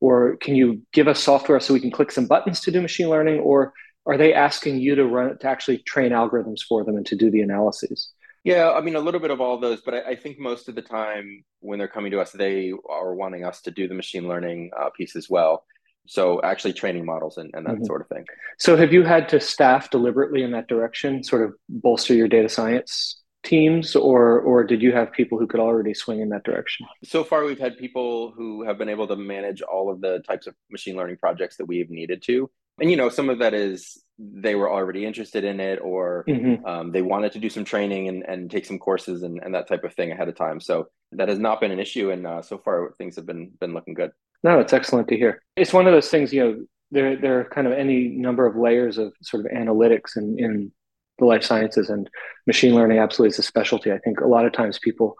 or 0.00 0.36
can 0.36 0.54
you 0.54 0.82
give 0.92 1.08
us 1.08 1.20
software 1.20 1.60
so 1.60 1.74
we 1.74 1.80
can 1.80 1.90
click 1.90 2.10
some 2.10 2.26
buttons 2.26 2.60
to 2.60 2.70
do 2.70 2.80
machine 2.80 3.08
learning, 3.08 3.40
or 3.40 3.72
are 4.06 4.16
they 4.16 4.32
asking 4.32 4.78
you 4.78 4.94
to 4.94 5.06
run 5.06 5.38
to 5.38 5.46
actually 5.46 5.78
train 5.78 6.12
algorithms 6.12 6.60
for 6.68 6.84
them 6.84 6.96
and 6.96 7.06
to 7.06 7.16
do 7.16 7.30
the 7.30 7.42
analyses? 7.42 8.12
Yeah, 8.42 8.72
I 8.72 8.80
mean, 8.80 8.96
a 8.96 9.00
little 9.00 9.20
bit 9.20 9.30
of 9.30 9.40
all 9.40 9.58
those, 9.58 9.82
but 9.82 9.94
I, 9.94 10.12
I, 10.12 10.16
think 10.16 10.38
most 10.38 10.70
of 10.70 10.74
the 10.74 10.80
time 10.80 11.44
when 11.60 11.78
they're 11.78 11.88
coming 11.88 12.10
to 12.12 12.20
us, 12.20 12.32
they 12.32 12.72
are 12.88 13.14
wanting 13.14 13.44
us 13.44 13.60
to 13.62 13.70
do 13.70 13.86
the 13.86 13.94
machine 13.94 14.26
learning 14.26 14.70
uh, 14.78 14.88
piece 14.96 15.14
as 15.14 15.28
well. 15.28 15.64
So 16.10 16.40
actually 16.42 16.72
training 16.72 17.06
models 17.06 17.36
and, 17.36 17.50
and 17.54 17.64
that 17.66 17.76
mm-hmm. 17.76 17.84
sort 17.84 18.00
of 18.00 18.08
thing. 18.08 18.24
So 18.58 18.76
have 18.76 18.92
you 18.92 19.04
had 19.04 19.28
to 19.28 19.38
staff 19.38 19.90
deliberately 19.90 20.42
in 20.42 20.50
that 20.50 20.66
direction, 20.66 21.22
sort 21.22 21.42
of 21.44 21.54
bolster 21.68 22.14
your 22.14 22.26
data 22.26 22.48
science 22.48 23.22
teams, 23.44 23.94
or 23.94 24.40
or 24.40 24.64
did 24.64 24.82
you 24.82 24.92
have 24.92 25.12
people 25.12 25.38
who 25.38 25.46
could 25.46 25.60
already 25.60 25.94
swing 25.94 26.20
in 26.20 26.28
that 26.30 26.42
direction? 26.42 26.86
So 27.04 27.22
far, 27.22 27.44
we've 27.44 27.60
had 27.60 27.78
people 27.78 28.32
who 28.36 28.64
have 28.64 28.76
been 28.76 28.88
able 28.88 29.06
to 29.06 29.14
manage 29.14 29.62
all 29.62 29.88
of 29.88 30.00
the 30.00 30.18
types 30.26 30.48
of 30.48 30.54
machine 30.68 30.96
learning 30.96 31.18
projects 31.18 31.56
that 31.58 31.66
we've 31.66 31.90
needed 31.90 32.22
to 32.24 32.50
and 32.80 32.90
you 32.90 32.96
know 32.96 33.08
some 33.08 33.28
of 33.28 33.38
that 33.38 33.54
is 33.54 34.02
they 34.18 34.54
were 34.54 34.70
already 34.70 35.06
interested 35.06 35.44
in 35.44 35.60
it 35.60 35.78
or 35.82 36.24
mm-hmm. 36.28 36.64
um, 36.66 36.92
they 36.92 37.02
wanted 37.02 37.32
to 37.32 37.38
do 37.38 37.48
some 37.48 37.64
training 37.64 38.08
and, 38.08 38.24
and 38.26 38.50
take 38.50 38.66
some 38.66 38.78
courses 38.78 39.22
and, 39.22 39.40
and 39.42 39.54
that 39.54 39.68
type 39.68 39.84
of 39.84 39.94
thing 39.94 40.10
ahead 40.12 40.28
of 40.28 40.34
time 40.34 40.60
so 40.60 40.88
that 41.12 41.28
has 41.28 41.38
not 41.38 41.60
been 41.60 41.70
an 41.70 41.80
issue 41.80 42.10
and 42.10 42.26
uh, 42.26 42.42
so 42.42 42.58
far 42.58 42.92
things 42.98 43.16
have 43.16 43.26
been 43.26 43.52
been 43.60 43.74
looking 43.74 43.94
good 43.94 44.10
no 44.42 44.60
it's 44.60 44.72
excellent 44.72 45.08
to 45.08 45.16
hear. 45.16 45.42
It's 45.56 45.72
one 45.72 45.86
of 45.86 45.92
those 45.92 46.08
things 46.08 46.32
you 46.32 46.44
know 46.44 46.64
there 46.90 47.16
there 47.16 47.40
are 47.40 47.44
kind 47.44 47.66
of 47.66 47.72
any 47.72 48.08
number 48.08 48.46
of 48.46 48.56
layers 48.56 48.98
of 48.98 49.12
sort 49.22 49.44
of 49.44 49.52
analytics 49.52 50.16
in, 50.16 50.38
in 50.38 50.72
the 51.18 51.24
life 51.24 51.44
sciences 51.44 51.90
and 51.90 52.10
machine 52.46 52.74
learning 52.74 52.98
absolutely 52.98 53.30
is 53.30 53.38
a 53.38 53.42
specialty. 53.42 53.92
I 53.92 53.98
think 53.98 54.20
a 54.20 54.26
lot 54.26 54.46
of 54.46 54.52
times 54.52 54.78
people 54.78 55.16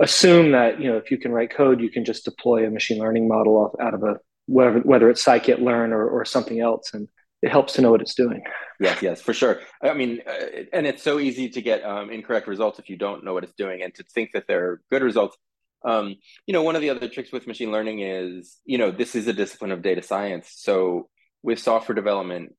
assume 0.00 0.52
that 0.52 0.80
you 0.80 0.90
know 0.90 0.96
if 0.96 1.10
you 1.10 1.18
can 1.18 1.32
write 1.32 1.50
code 1.50 1.80
you 1.80 1.90
can 1.90 2.04
just 2.04 2.24
deploy 2.24 2.66
a 2.66 2.70
machine 2.70 2.98
learning 2.98 3.26
model 3.26 3.56
off, 3.56 3.72
out 3.80 3.94
of 3.94 4.02
a 4.02 4.18
whether 4.46 4.78
whether 4.80 5.10
it's 5.10 5.24
scikit-learn 5.24 5.92
or, 5.92 6.06
or 6.06 6.24
something 6.24 6.60
else 6.60 6.92
and 6.94 7.08
it 7.42 7.50
helps 7.50 7.74
to 7.74 7.82
know 7.82 7.90
what 7.90 8.00
it's 8.00 8.14
doing. 8.14 8.42
Yes 8.78 9.02
yes 9.02 9.20
for 9.20 9.32
sure. 9.32 9.60
I 9.82 9.94
mean 9.94 10.20
uh, 10.26 10.62
and 10.72 10.86
it's 10.86 11.02
so 11.02 11.18
easy 11.18 11.48
to 11.48 11.62
get 11.62 11.82
um, 11.84 12.10
incorrect 12.10 12.46
results 12.46 12.78
if 12.78 12.88
you 12.88 12.96
don't 12.96 13.24
know 13.24 13.34
what 13.34 13.44
it's 13.44 13.54
doing 13.54 13.82
and 13.82 13.94
to 13.94 14.04
think 14.14 14.30
that 14.34 14.44
they're 14.46 14.80
good 14.90 15.02
results 15.02 15.36
um, 15.86 16.16
you 16.46 16.52
know 16.52 16.62
one 16.62 16.76
of 16.76 16.82
the 16.82 16.90
other 16.90 17.08
tricks 17.08 17.32
with 17.32 17.46
machine 17.46 17.70
learning 17.70 18.00
is 18.00 18.58
you 18.64 18.76
know 18.76 18.90
this 18.90 19.14
is 19.14 19.26
a 19.28 19.32
discipline 19.32 19.72
of 19.72 19.82
data 19.82 20.02
science. 20.02 20.50
So 20.56 21.08
with 21.42 21.58
software 21.58 21.94
development 21.94 22.54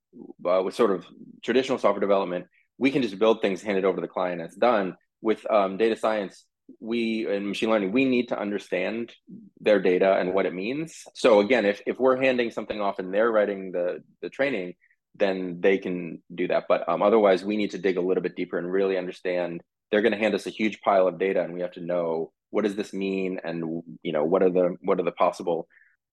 uh, 0.49 0.61
with 0.63 0.73
sort 0.73 0.91
of 0.91 1.05
traditional 1.43 1.77
software 1.77 1.99
development 1.99 2.45
we 2.77 2.91
can 2.91 3.01
just 3.01 3.19
build 3.19 3.41
things 3.41 3.61
hand 3.61 3.77
it 3.77 3.85
over 3.85 3.97
to 3.97 4.01
the 4.01 4.07
client 4.07 4.39
and 4.41 4.47
it's 4.47 4.57
done. 4.57 4.95
With 5.21 5.49
um, 5.51 5.77
data 5.77 5.95
science 5.95 6.45
we 6.79 7.27
in 7.27 7.47
machine 7.47 7.69
learning 7.69 7.91
we 7.91 8.05
need 8.05 8.29
to 8.29 8.39
understand 8.39 9.13
their 9.59 9.81
data 9.81 10.17
and 10.17 10.33
what 10.33 10.45
it 10.45 10.53
means. 10.53 11.03
So 11.13 11.41
again 11.41 11.65
if, 11.65 11.81
if 11.85 11.99
we're 11.99 12.21
handing 12.21 12.51
something 12.51 12.79
off 12.79 12.99
and 12.99 13.13
they're 13.13 13.31
writing 13.31 13.71
the 13.71 14.03
the 14.21 14.29
training 14.29 14.75
then 15.15 15.59
they 15.59 15.79
can 15.79 16.21
do 16.33 16.47
that. 16.47 16.65
But 16.69 16.87
um, 16.87 17.01
otherwise 17.01 17.43
we 17.43 17.57
need 17.57 17.71
to 17.71 17.79
dig 17.79 17.97
a 17.97 18.01
little 18.01 18.23
bit 18.23 18.35
deeper 18.35 18.57
and 18.57 18.71
really 18.71 18.97
understand 18.97 19.61
they're 19.89 20.01
going 20.01 20.11
to 20.11 20.17
hand 20.17 20.35
us 20.35 20.45
a 20.45 20.51
huge 20.51 20.79
pile 20.81 21.07
of 21.07 21.17
data 21.17 21.41
and 21.43 21.53
we 21.53 21.61
have 21.61 21.71
to 21.71 21.81
know 21.81 22.31
what 22.49 22.63
does 22.63 22.75
this 22.75 22.93
mean? 22.93 23.39
And 23.43 23.83
you 24.03 24.11
know 24.11 24.23
what 24.23 24.43
are 24.43 24.49
the 24.49 24.75
what 24.81 24.99
are 24.99 25.03
the 25.03 25.11
possible 25.11 25.67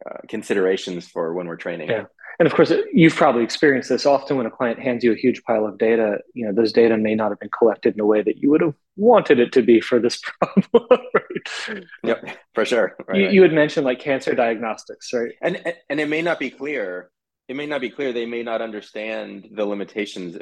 uh, 0.08 0.18
considerations 0.28 1.08
for 1.08 1.34
when 1.34 1.46
we're 1.46 1.56
training? 1.56 1.90
Yeah. 1.90 2.04
And 2.40 2.46
of 2.46 2.54
course 2.54 2.72
you've 2.92 3.14
probably 3.14 3.44
experienced 3.44 3.88
this. 3.88 4.06
Often 4.06 4.36
when 4.38 4.46
a 4.46 4.50
client 4.50 4.80
hands 4.80 5.04
you 5.04 5.12
a 5.12 5.16
huge 5.16 5.42
pile 5.44 5.66
of 5.66 5.78
data 5.78 6.18
you 6.34 6.46
know 6.46 6.52
those 6.52 6.72
data 6.72 6.96
may 6.96 7.14
not 7.14 7.30
have 7.30 7.38
been 7.38 7.50
collected 7.56 7.94
in 7.94 8.00
a 8.00 8.06
way 8.06 8.22
that 8.22 8.38
you 8.38 8.50
would 8.50 8.60
have 8.60 8.74
wanted 8.96 9.38
it 9.38 9.52
to 9.52 9.62
be 9.62 9.80
for 9.80 10.00
this 10.00 10.20
problem 10.40 10.98
right? 11.14 11.84
Yep 12.02 12.24
for 12.54 12.64
sure. 12.64 12.96
Right, 13.06 13.18
you, 13.18 13.24
right. 13.26 13.34
you 13.34 13.42
had 13.42 13.52
mentioned 13.52 13.86
like 13.86 14.00
cancer 14.00 14.34
diagnostics 14.34 15.12
right? 15.12 15.32
And 15.40 15.62
and 15.88 16.00
it 16.00 16.08
may 16.08 16.22
not 16.22 16.38
be 16.38 16.50
clear 16.50 17.10
it 17.46 17.56
may 17.56 17.66
not 17.66 17.80
be 17.80 17.90
clear 17.90 18.12
they 18.12 18.26
may 18.26 18.42
not 18.42 18.62
understand 18.62 19.48
the 19.52 19.64
limitations 19.64 20.34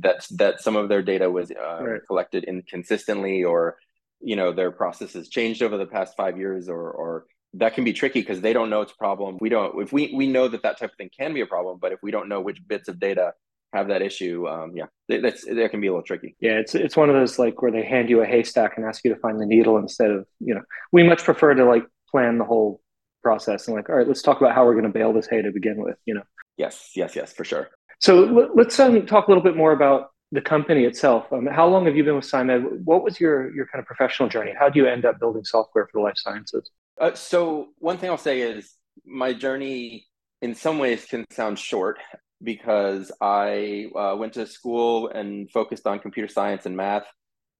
that 0.00 0.26
that 0.32 0.60
some 0.60 0.76
of 0.76 0.88
their 0.88 1.02
data 1.02 1.30
was 1.30 1.50
uh, 1.50 1.82
right. 1.82 2.00
collected 2.06 2.44
inconsistently 2.44 3.42
or 3.42 3.76
you 4.20 4.36
know 4.36 4.52
their 4.52 4.70
processes 4.70 5.28
changed 5.28 5.62
over 5.62 5.76
the 5.76 5.86
past 5.86 6.16
five 6.16 6.38
years 6.38 6.68
or 6.68 6.90
or 6.90 7.26
that 7.54 7.74
can 7.74 7.84
be 7.84 7.92
tricky 7.92 8.20
because 8.20 8.40
they 8.40 8.52
don't 8.52 8.70
know 8.70 8.82
it's 8.82 8.92
a 8.92 8.96
problem. 8.96 9.38
We 9.40 9.48
don't 9.48 9.80
if 9.80 9.92
we 9.92 10.12
we 10.14 10.26
know 10.26 10.48
that 10.48 10.62
that 10.62 10.78
type 10.78 10.90
of 10.90 10.96
thing 10.96 11.10
can 11.16 11.34
be 11.34 11.40
a 11.40 11.46
problem, 11.46 11.78
but 11.80 11.92
if 11.92 11.98
we 12.02 12.10
don't 12.10 12.28
know 12.28 12.40
which 12.40 12.66
bits 12.66 12.88
of 12.88 13.00
data 13.00 13.32
have 13.72 13.88
that 13.88 14.02
issue, 14.02 14.46
um, 14.48 14.72
yeah, 14.74 14.86
that's 15.08 15.44
that 15.44 15.70
can 15.70 15.80
be 15.80 15.86
a 15.86 15.90
little 15.90 16.04
tricky. 16.04 16.36
Yeah, 16.40 16.58
it's 16.58 16.74
it's 16.74 16.96
one 16.96 17.08
of 17.08 17.14
those 17.14 17.38
like 17.38 17.62
where 17.62 17.72
they 17.72 17.84
hand 17.84 18.10
you 18.10 18.22
a 18.22 18.26
haystack 18.26 18.76
and 18.76 18.86
ask 18.86 19.04
you 19.04 19.14
to 19.14 19.20
find 19.20 19.40
the 19.40 19.46
needle 19.46 19.78
instead 19.78 20.10
of 20.10 20.26
you 20.40 20.54
know 20.54 20.62
we 20.92 21.02
much 21.02 21.24
prefer 21.24 21.54
to 21.54 21.64
like 21.64 21.84
plan 22.10 22.38
the 22.38 22.44
whole 22.44 22.80
process 23.22 23.66
and 23.66 23.76
like 23.76 23.88
all 23.88 23.96
right, 23.96 24.06
let's 24.06 24.22
talk 24.22 24.40
about 24.40 24.54
how 24.54 24.64
we're 24.64 24.72
going 24.72 24.84
to 24.84 24.90
bale 24.90 25.12
this 25.12 25.26
hay 25.26 25.42
to 25.42 25.50
begin 25.50 25.82
with. 25.82 25.96
You 26.04 26.14
know. 26.14 26.22
Yes, 26.56 26.92
yes, 26.94 27.16
yes, 27.16 27.32
for 27.32 27.44
sure. 27.44 27.68
So 28.00 28.50
let's 28.54 28.78
um, 28.78 29.06
talk 29.06 29.26
a 29.26 29.30
little 29.30 29.42
bit 29.42 29.56
more 29.56 29.72
about 29.72 30.10
the 30.32 30.40
company 30.40 30.84
itself. 30.84 31.32
Um, 31.32 31.46
how 31.46 31.66
long 31.66 31.86
have 31.86 31.96
you 31.96 32.04
been 32.04 32.16
with 32.16 32.24
SciMed? 32.24 32.84
What 32.84 33.02
was 33.02 33.20
your 33.20 33.54
your 33.54 33.66
kind 33.66 33.80
of 33.80 33.86
professional 33.86 34.28
journey? 34.28 34.52
How 34.58 34.68
do 34.68 34.78
you 34.80 34.86
end 34.86 35.04
up 35.04 35.18
building 35.20 35.44
software 35.44 35.86
for 35.86 36.00
the 36.00 36.04
life 36.04 36.16
sciences? 36.16 36.70
Uh, 37.00 37.14
so 37.14 37.68
one 37.78 37.98
thing 37.98 38.10
I'll 38.10 38.18
say 38.18 38.40
is 38.40 38.74
my 39.04 39.32
journey, 39.32 40.06
in 40.42 40.54
some 40.54 40.78
ways, 40.78 41.04
can 41.04 41.24
sound 41.30 41.58
short 41.58 41.98
because 42.42 43.12
I 43.20 43.86
uh, 43.96 44.16
went 44.16 44.34
to 44.34 44.46
school 44.46 45.08
and 45.08 45.50
focused 45.50 45.86
on 45.86 45.98
computer 46.00 46.28
science 46.28 46.66
and 46.66 46.76
math, 46.76 47.06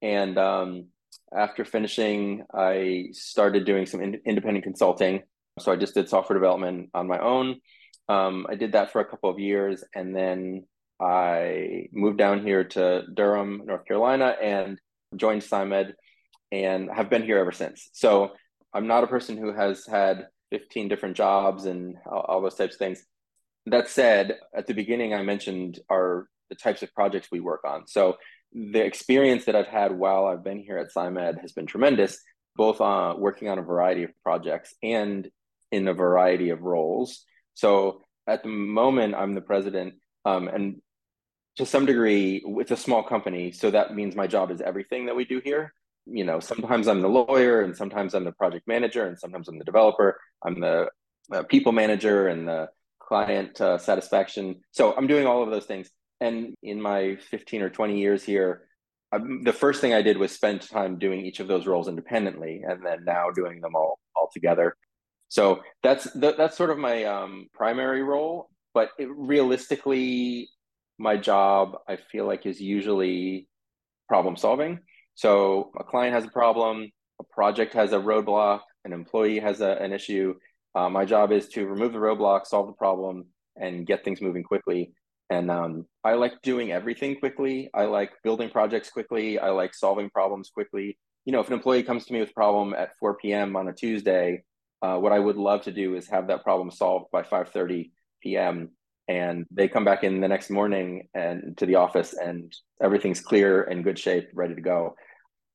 and 0.02 0.36
um, 0.36 0.86
after 1.34 1.64
finishing, 1.64 2.44
I 2.54 3.08
started 3.12 3.64
doing 3.64 3.86
some 3.86 4.02
in- 4.02 4.20
independent 4.24 4.64
consulting. 4.64 5.22
So 5.58 5.72
I 5.72 5.76
just 5.76 5.94
did 5.94 6.08
software 6.08 6.38
development 6.38 6.90
on 6.92 7.06
my 7.06 7.18
own. 7.18 7.60
Um, 8.08 8.46
I 8.48 8.54
did 8.54 8.72
that 8.72 8.92
for 8.92 9.00
a 9.00 9.04
couple 9.04 9.30
of 9.30 9.38
years, 9.38 9.82
and 9.94 10.14
then 10.14 10.64
I 11.00 11.88
moved 11.92 12.18
down 12.18 12.42
here 12.42 12.64
to 12.64 13.04
Durham, 13.12 13.62
North 13.64 13.84
Carolina, 13.84 14.36
and 14.42 14.80
joined 15.14 15.42
SciMed, 15.42 15.92
and 16.52 16.90
have 16.90 17.10
been 17.10 17.22
here 17.22 17.38
ever 17.38 17.52
since. 17.52 17.88
So 17.92 18.32
I'm 18.72 18.86
not 18.86 19.04
a 19.04 19.08
person 19.08 19.36
who 19.36 19.52
has 19.52 19.86
had 19.86 20.28
15 20.50 20.88
different 20.88 21.16
jobs 21.16 21.66
and 21.66 21.96
all, 22.06 22.40
those 22.40 22.54
types 22.54 22.74
of 22.74 22.78
things. 22.78 23.04
That 23.66 23.88
said, 23.88 24.38
at 24.54 24.66
the 24.66 24.74
beginning, 24.74 25.12
I 25.12 25.22
mentioned 25.22 25.80
are 25.90 26.28
the 26.48 26.54
types 26.54 26.82
of 26.82 26.94
projects 26.94 27.28
we 27.30 27.40
work 27.40 27.62
on. 27.64 27.86
So 27.86 28.16
the 28.52 28.84
experience 28.84 29.44
that 29.46 29.56
I've 29.56 29.66
had 29.66 29.92
while 29.92 30.26
I've 30.26 30.44
been 30.44 30.60
here 30.60 30.78
at 30.78 30.92
SciMed 30.94 31.40
has 31.40 31.52
been 31.52 31.66
tremendous, 31.66 32.20
both 32.54 32.80
uh, 32.80 33.14
working 33.18 33.48
on 33.48 33.58
a 33.58 33.62
variety 33.62 34.04
of 34.04 34.10
projects 34.22 34.74
and 34.82 35.28
in 35.72 35.88
a 35.88 35.94
variety 35.94 36.50
of 36.50 36.62
roles. 36.62 37.24
So 37.54 38.02
at 38.26 38.42
the 38.42 38.48
moment, 38.48 39.14
I'm 39.14 39.34
the 39.34 39.40
president, 39.40 39.94
um, 40.24 40.48
and 40.48 40.80
to 41.56 41.66
some 41.66 41.86
degree, 41.86 42.42
it's 42.58 42.70
a 42.70 42.76
small 42.76 43.02
company. 43.02 43.52
So 43.52 43.70
that 43.70 43.94
means 43.94 44.14
my 44.14 44.26
job 44.26 44.50
is 44.50 44.60
everything 44.60 45.06
that 45.06 45.16
we 45.16 45.24
do 45.24 45.40
here 45.44 45.72
you 46.06 46.24
know, 46.24 46.40
sometimes 46.40 46.86
I'm 46.86 47.02
the 47.02 47.08
lawyer 47.08 47.62
and 47.62 47.76
sometimes 47.76 48.14
I'm 48.14 48.24
the 48.24 48.32
project 48.32 48.66
manager 48.66 49.06
and 49.06 49.18
sometimes 49.18 49.48
I'm 49.48 49.58
the 49.58 49.64
developer. 49.64 50.18
I'm 50.44 50.60
the 50.60 50.88
uh, 51.32 51.42
people 51.44 51.72
manager 51.72 52.28
and 52.28 52.46
the 52.46 52.68
client 53.00 53.60
uh, 53.60 53.78
satisfaction. 53.78 54.60
So 54.70 54.94
I'm 54.96 55.08
doing 55.08 55.26
all 55.26 55.42
of 55.42 55.50
those 55.50 55.66
things. 55.66 55.90
And 56.20 56.54
in 56.62 56.80
my 56.80 57.16
15 57.30 57.62
or 57.62 57.70
20 57.70 57.98
years 57.98 58.22
here, 58.22 58.68
I'm, 59.12 59.42
the 59.44 59.52
first 59.52 59.80
thing 59.80 59.92
I 59.92 60.02
did 60.02 60.16
was 60.16 60.32
spend 60.32 60.62
time 60.62 60.98
doing 60.98 61.24
each 61.24 61.40
of 61.40 61.48
those 61.48 61.66
roles 61.66 61.88
independently, 61.88 62.62
and 62.66 62.84
then 62.84 63.04
now 63.04 63.30
doing 63.30 63.60
them 63.60 63.76
all 63.76 63.98
all 64.16 64.28
together. 64.32 64.76
So 65.28 65.60
that's 65.82 66.10
that's 66.14 66.56
sort 66.56 66.70
of 66.70 66.78
my 66.78 67.04
um, 67.04 67.46
primary 67.54 68.02
role. 68.02 68.50
But 68.74 68.90
it, 68.98 69.08
realistically, 69.10 70.48
my 70.98 71.16
job 71.16 71.76
I 71.88 71.96
feel 71.96 72.26
like 72.26 72.46
is 72.46 72.60
usually 72.60 73.48
problem 74.08 74.36
solving. 74.36 74.80
So 75.14 75.72
a 75.78 75.84
client 75.84 76.14
has 76.14 76.24
a 76.24 76.30
problem, 76.30 76.90
a 77.20 77.24
project 77.24 77.72
has 77.74 77.92
a 77.92 77.98
roadblock, 77.98 78.60
an 78.84 78.92
employee 78.92 79.38
has 79.38 79.60
a, 79.60 79.72
an 79.82 79.92
issue. 79.92 80.34
Uh, 80.74 80.90
my 80.90 81.04
job 81.04 81.32
is 81.32 81.48
to 81.48 81.66
remove 81.66 81.92
the 81.92 81.98
roadblock, 81.98 82.46
solve 82.46 82.66
the 82.66 82.74
problem, 82.74 83.26
and 83.56 83.86
get 83.86 84.04
things 84.04 84.20
moving 84.20 84.44
quickly. 84.44 84.92
And 85.30 85.50
um, 85.50 85.86
I 86.04 86.14
like 86.14 86.40
doing 86.42 86.70
everything 86.70 87.18
quickly. 87.18 87.68
I 87.74 87.84
like 87.86 88.12
building 88.22 88.50
projects 88.50 88.90
quickly. 88.90 89.38
I 89.38 89.50
like 89.50 89.74
solving 89.74 90.10
problems 90.10 90.50
quickly. 90.50 90.98
You 91.24 91.32
know, 91.32 91.40
if 91.40 91.48
an 91.48 91.54
employee 91.54 91.82
comes 91.82 92.04
to 92.06 92.12
me 92.12 92.20
with 92.20 92.30
a 92.30 92.34
problem 92.34 92.74
at 92.74 92.96
4 93.00 93.16
p.m. 93.16 93.56
on 93.56 93.68
a 93.68 93.72
Tuesday, 93.72 94.44
uh, 94.82 94.96
what 94.98 95.12
I 95.12 95.18
would 95.18 95.36
love 95.36 95.62
to 95.62 95.72
do 95.72 95.96
is 95.96 96.08
have 96.08 96.28
that 96.28 96.44
problem 96.44 96.70
solved 96.70 97.06
by 97.10 97.22
5:30 97.22 97.90
p.m. 98.22 98.70
and 99.08 99.46
they 99.50 99.68
come 99.68 99.84
back 99.84 100.04
in 100.04 100.20
the 100.20 100.28
next 100.28 100.50
morning 100.50 101.08
and 101.14 101.56
to 101.58 101.66
the 101.66 101.76
office 101.76 102.12
and 102.12 102.52
everything's 102.82 103.20
clear 103.20 103.62
and 103.62 103.84
good 103.84 103.98
shape, 103.98 104.28
ready 104.34 104.54
to 104.54 104.60
go. 104.60 104.96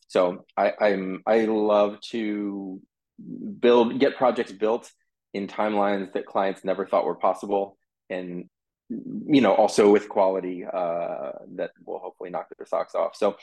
So 0.08 0.46
I, 0.58 0.74
I'm 0.80 1.24
I 1.26 1.46
love 1.46 2.00
to 2.12 2.82
build 3.60 4.00
get 4.00 4.18
projects 4.18 4.52
built 4.52 4.92
in 5.34 5.48
timelines 5.48 6.12
that 6.14 6.26
clients 6.26 6.64
never 6.64 6.86
thought 6.86 7.06
were 7.06 7.16
possible 7.16 7.78
and 8.10 8.50
you 8.90 9.42
know 9.42 9.54
also 9.54 9.90
with 9.92 10.10
quality 10.10 10.66
uh, 10.66 11.32
that 11.56 11.72
will 11.86 12.00
hopefully 12.00 12.30
knock 12.30 12.48
their 12.58 12.66
socks 12.66 12.96
off 12.96 13.16
so 13.16 13.38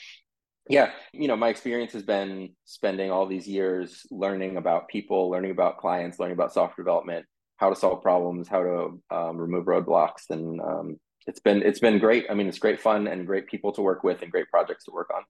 yeah 0.68 0.90
you 1.12 1.28
know 1.28 1.36
my 1.36 1.48
experience 1.48 1.92
has 1.92 2.02
been 2.02 2.50
spending 2.64 3.10
all 3.10 3.26
these 3.26 3.48
years 3.48 4.04
learning 4.10 4.56
about 4.56 4.88
people 4.88 5.30
learning 5.30 5.50
about 5.50 5.78
clients 5.78 6.18
learning 6.18 6.34
about 6.34 6.52
software 6.52 6.84
development 6.84 7.24
how 7.58 7.68
to 7.68 7.76
solve 7.76 8.02
problems 8.02 8.48
how 8.48 8.62
to 8.62 9.00
um, 9.10 9.36
remove 9.36 9.66
roadblocks 9.66 10.30
and 10.30 10.60
um, 10.60 10.98
it's 11.28 11.40
been 11.40 11.62
it's 11.62 11.78
been 11.78 11.98
great. 11.98 12.26
I 12.30 12.34
mean 12.34 12.48
it's 12.48 12.58
great 12.58 12.80
fun 12.80 13.06
and 13.06 13.26
great 13.26 13.46
people 13.46 13.70
to 13.72 13.82
work 13.82 14.02
with 14.02 14.22
and 14.22 14.32
great 14.32 14.48
projects 14.48 14.84
to 14.86 14.90
work 14.90 15.10
on. 15.14 15.22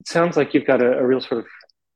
It 0.00 0.08
sounds 0.08 0.36
like 0.36 0.52
you've 0.52 0.66
got 0.66 0.82
a, 0.82 0.98
a 0.98 1.06
real 1.06 1.20
sort 1.20 1.38
of 1.40 1.46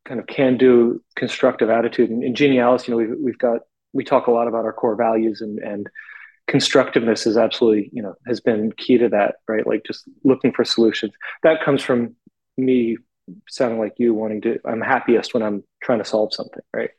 kind 0.07 0.21
of 0.21 0.29
can 0.29 0.57
do 0.57 1.03
constructive 1.17 1.69
attitude. 1.69 2.09
And 2.09 2.23
in 2.23 2.35
genialis 2.35 2.87
you 2.87 2.93
know 2.93 2.99
we've, 2.99 3.19
we've 3.21 3.39
got 3.39 3.63
we 3.93 4.05
talk 4.05 4.29
a 4.29 4.31
lot 4.31 4.47
about 4.47 4.65
our 4.65 4.73
core 4.73 4.95
values 4.95 5.41
and 5.41 5.59
and 5.59 5.89
constructiveness 6.47 7.27
is 7.27 7.37
absolutely 7.37 7.91
you 7.93 8.01
know 8.01 8.15
has 8.29 8.41
been 8.41 8.71
key 8.77 8.97
to 8.97 9.09
that 9.09 9.37
right? 9.49 9.67
Like 9.67 9.83
just 9.85 10.05
looking 10.23 10.53
for 10.53 10.65
solutions. 10.65 11.13
That 11.43 11.65
comes 11.65 11.83
from 11.83 12.15
me 12.57 12.97
sounding 13.49 13.81
like 13.81 13.95
you 13.99 14.15
wanting 14.15 14.41
to 14.41 14.57
i'm 14.65 14.81
happiest 14.81 15.35
when 15.35 15.43
i'm 15.43 15.65
trying 15.83 15.99
to 15.99 16.05
solve 16.05 16.33
something 16.33 16.63
right 16.73 16.91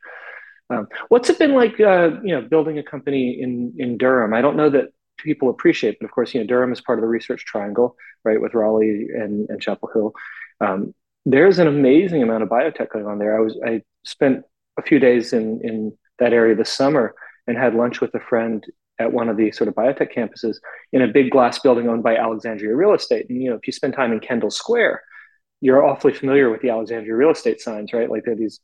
um, 0.70 0.86
what's 1.08 1.30
it 1.30 1.38
been 1.38 1.54
like 1.54 1.80
uh, 1.80 2.10
you 2.22 2.34
know 2.34 2.42
building 2.42 2.78
a 2.78 2.82
company 2.82 3.40
in 3.40 3.74
in 3.78 3.98
durham 3.98 4.34
i 4.34 4.40
don't 4.40 4.56
know 4.56 4.70
that 4.70 4.88
people 5.18 5.50
appreciate 5.50 5.96
but 5.98 6.06
of 6.06 6.12
course 6.12 6.32
you 6.34 6.40
know 6.40 6.46
durham 6.46 6.72
is 6.72 6.80
part 6.80 6.98
of 6.98 7.02
the 7.02 7.08
research 7.08 7.44
triangle 7.44 7.96
right 8.24 8.40
with 8.40 8.54
raleigh 8.54 9.08
and, 9.14 9.48
and 9.48 9.60
chapel 9.60 9.90
hill 9.92 10.12
um, 10.60 10.94
there's 11.24 11.58
an 11.58 11.66
amazing 11.66 12.22
amount 12.22 12.42
of 12.42 12.48
biotech 12.48 12.90
going 12.90 13.06
on 13.06 13.18
there 13.18 13.36
i 13.36 13.40
was 13.40 13.58
i 13.66 13.82
spent 14.04 14.44
a 14.78 14.82
few 14.82 14.98
days 14.98 15.32
in 15.32 15.60
in 15.62 15.92
that 16.18 16.32
area 16.32 16.54
this 16.54 16.72
summer 16.72 17.14
and 17.46 17.56
had 17.56 17.74
lunch 17.74 18.00
with 18.00 18.14
a 18.14 18.20
friend 18.20 18.64
at 18.98 19.12
one 19.12 19.28
of 19.28 19.36
the 19.36 19.50
sort 19.52 19.68
of 19.68 19.74
biotech 19.74 20.14
campuses 20.14 20.56
in 20.92 21.02
a 21.02 21.08
big 21.08 21.30
glass 21.30 21.58
building 21.60 21.88
owned 21.88 22.02
by 22.02 22.16
Alexandria 22.16 22.74
Real 22.74 22.94
Estate. 22.94 23.26
And 23.28 23.42
you 23.42 23.50
know, 23.50 23.56
if 23.56 23.66
you 23.66 23.72
spend 23.72 23.94
time 23.94 24.12
in 24.12 24.20
Kendall 24.20 24.50
Square, 24.50 25.02
you're 25.60 25.84
awfully 25.84 26.12
familiar 26.12 26.50
with 26.50 26.62
the 26.62 26.70
Alexandria 26.70 27.14
Real 27.14 27.30
Estate 27.30 27.60
signs, 27.60 27.92
right? 27.92 28.10
Like 28.10 28.24
they're 28.24 28.36
these 28.36 28.60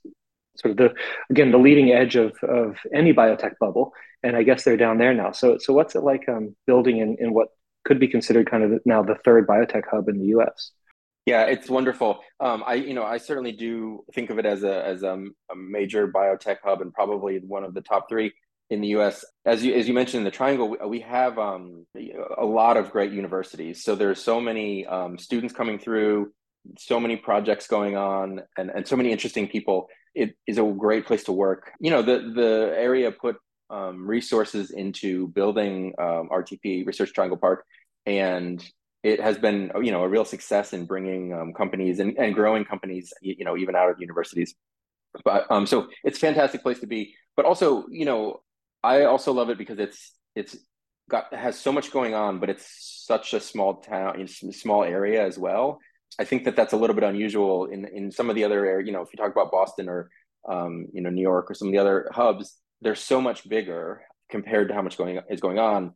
sort 0.57 0.73
of 0.73 0.77
the 0.77 0.95
again 1.31 1.51
the 1.51 1.59
leading 1.59 1.91
edge 1.91 2.17
of 2.17 2.37
of 2.43 2.77
any 2.93 3.13
biotech 3.13 3.55
bubble, 3.61 3.93
and 4.23 4.37
I 4.37 4.43
guess 4.43 4.65
they're 4.65 4.77
down 4.77 4.99
there 4.99 5.15
now. 5.15 5.33
So 5.33 5.59
so 5.59 5.73
what's 5.73 5.95
it 5.95 6.03
like 6.03 6.29
um, 6.29 6.55
building 6.67 6.99
in 6.99 7.17
in 7.19 7.35
what 7.35 7.49
could 7.85 8.01
be 8.01 8.09
considered 8.09 8.51
kind 8.51 8.65
of 8.65 8.81
now 8.85 9.03
the 9.03 9.15
third 9.15 9.47
biotech 9.47 9.85
hub 9.91 10.09
in 10.09 10.19
the 10.19 10.27
U.S. 10.27 10.73
Yeah, 11.27 11.45
it's 11.45 11.71
wonderful. 11.71 12.21
Um, 12.39 12.63
I, 12.67 12.75
you 12.75 12.93
know, 12.93 13.05
I 13.05 13.17
certainly 13.17 13.53
do 13.53 14.05
think 14.15 14.29
of 14.31 14.39
it 14.39 14.45
as 14.45 14.63
a 14.63 14.85
as 14.85 15.03
a, 15.03 15.25
a, 15.51 15.57
major 15.57 16.07
biotech 16.07 16.59
hub 16.63 16.83
and 16.83 16.93
probably 16.93 17.39
one 17.39 17.65
of 17.65 17.73
the 17.73 17.81
top 17.81 18.11
three 18.11 18.33
in 18.69 18.83
the 18.83 18.89
U.S. 18.89 19.25
As 19.47 19.65
you 19.65 19.75
as 19.75 19.89
you 19.89 19.95
mentioned 19.95 20.19
in 20.19 20.25
the 20.25 20.31
Triangle, 20.31 20.69
we, 20.69 20.79
we 20.87 21.01
have 21.01 21.39
um, 21.39 21.87
a 22.37 22.45
lot 22.45 22.77
of 22.77 22.91
great 22.91 23.13
universities. 23.13 23.83
So 23.83 23.95
there's 23.95 24.23
so 24.23 24.39
many 24.39 24.85
um, 24.87 25.17
students 25.17 25.55
coming 25.55 25.79
through, 25.79 26.33
so 26.79 27.01
many 27.01 27.17
projects 27.17 27.69
going 27.69 27.97
on, 27.97 28.43
and 28.59 28.71
and 28.71 28.87
so 28.87 28.97
many 28.97 29.11
interesting 29.11 29.49
people. 29.49 29.89
It 30.15 30.37
is 30.47 30.59
a 30.59 30.63
great 30.63 31.07
place 31.07 31.25
to 31.25 31.33
work. 31.33 31.73
You 31.81 31.91
know, 31.91 32.03
the 32.03 32.33
the 32.35 32.73
area 32.77 33.11
put 33.11 33.37
um, 33.71 34.07
resources 34.07 34.71
into 34.71 35.29
building 35.29 35.95
um, 35.99 36.29
RTP 36.31 36.87
Research 36.87 37.13
Triangle 37.13 37.39
Park, 37.39 37.65
and 38.07 38.65
it 39.03 39.21
has 39.21 39.39
been 39.39 39.73
you 39.83 39.91
know 39.93 40.03
a 40.03 40.09
real 40.09 40.25
success 40.25 40.73
in 40.73 40.87
bringing 40.87 41.33
um, 41.33 41.53
companies 41.53 42.01
and, 42.01 42.17
and 42.19 42.35
growing 42.35 42.65
companies 42.65 43.13
you 43.21 43.45
know 43.45 43.57
even 43.57 43.75
out 43.77 43.91
of 43.91 44.01
universities. 44.01 44.55
But 45.25 45.51
um 45.51 45.67
so 45.67 45.89
it's 46.03 46.19
a 46.19 46.21
fantastic 46.21 46.63
place 46.63 46.81
to 46.81 46.87
be. 46.87 47.15
But 47.37 47.47
also 47.47 47.87
you 47.89 48.05
know 48.05 48.41
i 48.85 49.05
also 49.05 49.33
love 49.33 49.49
it 49.51 49.59
because 49.59 49.79
it's 49.79 50.13
it's 50.37 50.57
got 51.11 51.33
has 51.35 51.59
so 51.59 51.73
much 51.73 51.91
going 51.91 52.15
on 52.15 52.39
but 52.39 52.51
it's 52.51 53.05
such 53.07 53.35
a 53.35 53.41
small 53.41 53.81
town 53.81 54.27
small 54.29 54.85
area 54.85 55.25
as 55.27 55.39
well 55.39 55.81
i 56.19 56.25
think 56.25 56.45
that 56.45 56.57
that's 56.57 56.73
a 56.73 56.77
little 56.77 56.95
bit 56.95 57.05
unusual 57.05 57.67
in 57.67 57.85
in 57.87 58.11
some 58.11 58.29
of 58.29 58.37
the 58.37 58.45
other 58.45 58.65
areas 58.65 58.87
you 58.87 58.93
know 58.93 59.03
if 59.03 59.09
you 59.13 59.17
talk 59.17 59.33
about 59.33 59.51
boston 59.51 59.89
or 59.89 60.11
um 60.49 60.87
you 60.93 61.03
know 61.03 61.11
new 61.11 61.23
york 61.23 61.51
or 61.51 61.55
some 61.55 61.69
of 61.69 61.73
the 61.73 61.79
other 61.79 62.09
hubs 62.13 62.57
they're 62.81 62.95
so 62.95 63.21
much 63.21 63.49
bigger 63.49 64.03
compared 64.31 64.69
to 64.69 64.75
how 64.75 64.83
much 64.83 64.97
going 64.99 65.21
is 65.31 65.41
going 65.41 65.59
on 65.59 65.95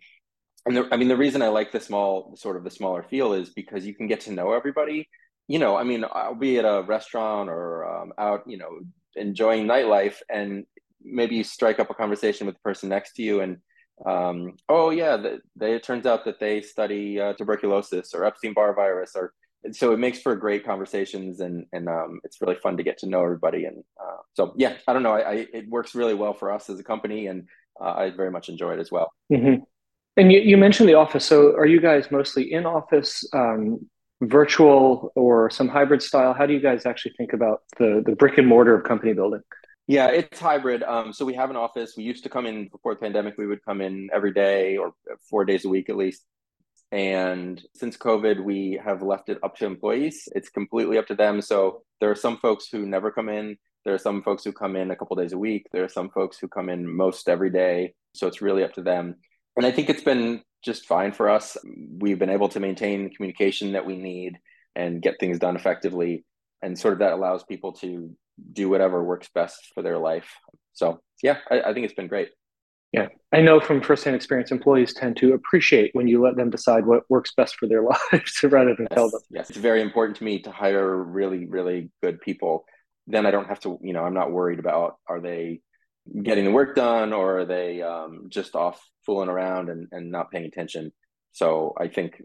and 0.69 0.77
the, 0.77 0.89
I 0.93 0.99
mean, 0.99 1.09
the 1.09 1.17
reason 1.17 1.41
I 1.41 1.49
like 1.49 1.73
the 1.73 1.81
small, 1.81 2.37
sort 2.37 2.59
of 2.59 2.65
the 2.65 2.71
smaller 2.71 3.03
feel 3.03 3.33
is 3.33 3.49
because 3.49 3.87
you 3.87 3.95
can 3.95 4.07
get 4.07 4.21
to 4.23 4.33
know 4.33 4.53
everybody. 4.53 5.09
You 5.47 5.59
know, 5.59 5.77
I 5.77 5.83
mean, 5.83 6.05
I'll 6.13 6.35
be 6.35 6.59
at 6.59 6.67
a 6.67 6.83
restaurant 6.83 7.49
or 7.49 7.89
um, 7.89 8.13
out, 8.19 8.43
you 8.47 8.59
know, 8.59 8.81
enjoying 9.17 9.67
nightlife, 9.67 10.17
and 10.29 10.67
maybe 11.03 11.37
you 11.37 11.45
strike 11.45 11.81
up 11.81 11.89
a 11.89 11.95
conversation 11.95 12.47
with 12.47 12.57
the 12.57 12.61
person 12.61 12.91
next 12.91 13.15
to 13.15 13.23
you, 13.23 13.41
and 13.41 13.57
um, 14.05 14.57
oh 14.69 14.91
yeah, 14.91 15.17
the, 15.17 15.39
they, 15.57 15.75
it 15.75 15.85
turns 15.85 16.05
out 16.05 16.27
that 16.27 16.39
they 16.39 16.61
study 16.61 17.19
uh, 17.19 17.33
tuberculosis 17.33 18.13
or 18.13 18.27
Epstein 18.27 18.53
Barr 18.53 18.75
virus, 18.75 19.13
or 19.17 19.33
so 19.75 19.93
it 19.93 19.99
makes 19.99 20.21
for 20.21 20.35
great 20.37 20.65
conversations, 20.65 21.41
and 21.41 21.67
and 21.73 21.89
um, 21.89 22.21
it's 22.25 22.41
really 22.41 22.57
fun 22.57 22.77
to 22.77 22.83
get 22.83 22.99
to 22.99 23.07
know 23.07 23.23
everybody. 23.23 23.65
And 23.65 23.85
uh, 24.01 24.19
so 24.35 24.55
yeah, 24.57 24.77
I 24.87 24.93
don't 24.93 25.03
know, 25.03 25.13
I, 25.13 25.31
I, 25.31 25.47
it 25.53 25.69
works 25.69 25.95
really 25.95 26.15
well 26.15 26.35
for 26.35 26.53
us 26.53 26.71
as 26.71 26.79
a 26.79 26.85
company, 26.85 27.27
and 27.27 27.49
uh, 27.81 27.93
I 27.93 28.11
very 28.11 28.31
much 28.31 28.49
enjoy 28.49 28.73
it 28.75 28.81
as 28.81 28.91
well. 28.91 29.13
Mm-hmm. 29.33 29.63
And 30.17 30.33
you, 30.33 30.41
you 30.41 30.57
mentioned 30.57 30.89
the 30.89 30.95
office. 30.95 31.25
So 31.25 31.55
are 31.55 31.67
you 31.67 31.81
guys 31.81 32.11
mostly 32.11 32.53
in 32.53 32.67
office, 32.67 33.25
um, 33.33 33.89
virtual, 34.21 35.13
or 35.15 35.49
some 35.49 35.69
hybrid 35.69 36.03
style? 36.03 36.35
How 36.35 36.45
do 36.45 36.53
you 36.53 36.61
guys 36.61 36.87
actually 36.87 37.15
think 37.17 37.33
about 37.33 37.63
the, 37.79 38.03
the 38.05 38.17
brick 38.17 38.37
and 38.37 38.47
mortar 38.47 38.75
of 38.75 38.85
company 38.85 39.13
building? 39.13 39.43
Yeah, 39.87 40.09
it's 40.09 40.41
hybrid. 40.41 40.83
Um, 40.83 41.13
so 41.13 41.25
we 41.25 41.35
have 41.35 41.51
an 41.51 41.57
office. 41.57 41.95
We 41.97 42.05
used 42.05 42.25
to 42.25 42.29
come 42.29 42.47
in 42.47 42.69
before 42.69 42.95
the 42.95 43.01
pandemic. 43.01 43.39
We 43.39 43.47
would 43.47 43.65
come 43.65 43.81
in 43.81 44.11
every 44.13 44.33
day 44.33 44.77
or 44.77 44.93
four 45.31 45.45
days 45.45 45.65
a 45.65 45.69
week 45.69 45.89
at 45.89 45.97
least. 45.97 46.25
And 46.91 47.63
since 47.75 47.97
COVID, 47.97 48.43
we 48.43 48.81
have 48.83 49.03
left 49.03 49.29
it 49.29 49.39
up 49.43 49.57
to 49.57 49.67
employees. 49.67 50.29
It's 50.35 50.49
completely 50.49 50.99
up 50.99 51.07
to 51.09 51.15
them. 51.15 51.43
So 51.43 51.83
there 52.01 52.11
are 52.11 52.17
some 52.17 52.39
folks 52.39 52.69
who 52.71 52.87
never 52.87 53.11
come 53.11 53.29
in. 53.29 53.59
There 53.85 53.95
are 53.95 53.99
some 53.99 54.23
folks 54.23 54.45
who 54.45 54.53
come 54.53 54.77
in 54.77 54.91
a 54.91 54.97
couple 54.97 55.17
days 55.17 55.33
a 55.33 55.39
week. 55.39 55.67
There 55.73 55.85
are 55.85 55.89
some 55.89 56.11
folks 56.11 56.39
who 56.39 56.49
come 56.49 56.69
in 56.69 56.91
most 56.91 57.29
every 57.29 57.51
day. 57.51 57.95
So 58.15 58.27
it's 58.27 58.43
really 58.43 58.65
up 58.65 58.73
to 58.75 58.83
them 58.83 59.17
and 59.59 59.67
I 59.67 59.73
think 59.73 59.91
it's 59.91 60.05
been 60.05 60.43
just 60.65 60.87
fine 60.87 61.11
for 61.11 61.29
us. 61.29 61.57
We've 61.99 62.19
been 62.19 62.31
able 62.31 62.49
to 62.51 62.61
maintain 62.61 63.05
the 63.05 63.11
communication 63.11 63.73
that 63.73 63.85
we 63.85 63.97
need 63.97 64.39
and 64.77 65.03
get 65.03 65.19
things 65.19 65.41
done 65.41 65.57
effectively. 65.57 66.25
And 66.63 66.79
sort 66.79 66.93
of 66.93 67.01
that 67.01 67.13
allows 67.13 67.43
people 67.43 67.73
to 67.75 68.15
do 68.53 68.69
whatever 68.69 69.03
works 69.03 69.29
best 69.35 69.73
for 69.75 69.83
their 69.83 69.99
life. 69.99 70.33
So, 70.75 71.01
yeah, 71.25 71.39
I, 71.51 71.61
I 71.63 71.75
think 71.75 71.87
it's 71.87 71.95
been 71.95 72.07
great. 72.07 72.29
Yeah, 72.93 73.09
I 73.33 73.43
know 73.43 73.61
from 73.61 73.83
firsthand 73.83 74.17
experience, 74.17 74.51
employees 74.51 74.95
tend 74.95 75.19
to 75.19 75.35
appreciate 75.35 75.91
when 75.93 76.09
you 76.09 76.23
let 76.23 76.37
them 76.37 76.49
decide 76.49 76.87
what 76.87 77.03
works 77.11 77.33
best 77.37 77.57
for 77.57 77.67
their 77.67 77.83
lives 78.13 78.43
rather 78.43 78.75
than 78.75 78.87
yes, 78.91 78.95
tell 78.95 79.11
them. 79.11 79.21
Yes, 79.31 79.51
it's 79.51 79.59
very 79.59 79.83
important 79.83 80.17
to 80.19 80.25
me 80.25 80.41
to 80.41 80.51
hire 80.51 80.97
really, 80.97 81.47
really 81.47 81.91
good 82.03 82.21
people. 82.21 82.65
Then 83.07 83.27
I 83.27 83.31
don't 83.31 83.49
have 83.49 83.61
to, 83.61 83.79
you 83.83 83.93
know, 83.93 84.05
I'm 84.05 84.15
not 84.15 84.33
worried 84.33 84.59
about 84.59 84.97
are 85.07 85.21
they 85.21 85.61
getting 86.23 86.47
the 86.47 86.51
work 86.51 86.75
done 86.75 87.13
or 87.13 87.41
are 87.41 87.45
they 87.45 87.83
um, 87.83 88.29
just 88.31 88.55
off 88.55 88.83
fooling 89.05 89.29
around 89.29 89.69
and, 89.69 89.89
and 89.93 90.11
not 90.11 90.31
paying 90.31 90.47
attention. 90.47 90.93
So 91.33 91.75
i 91.79 91.87
think 91.89 92.21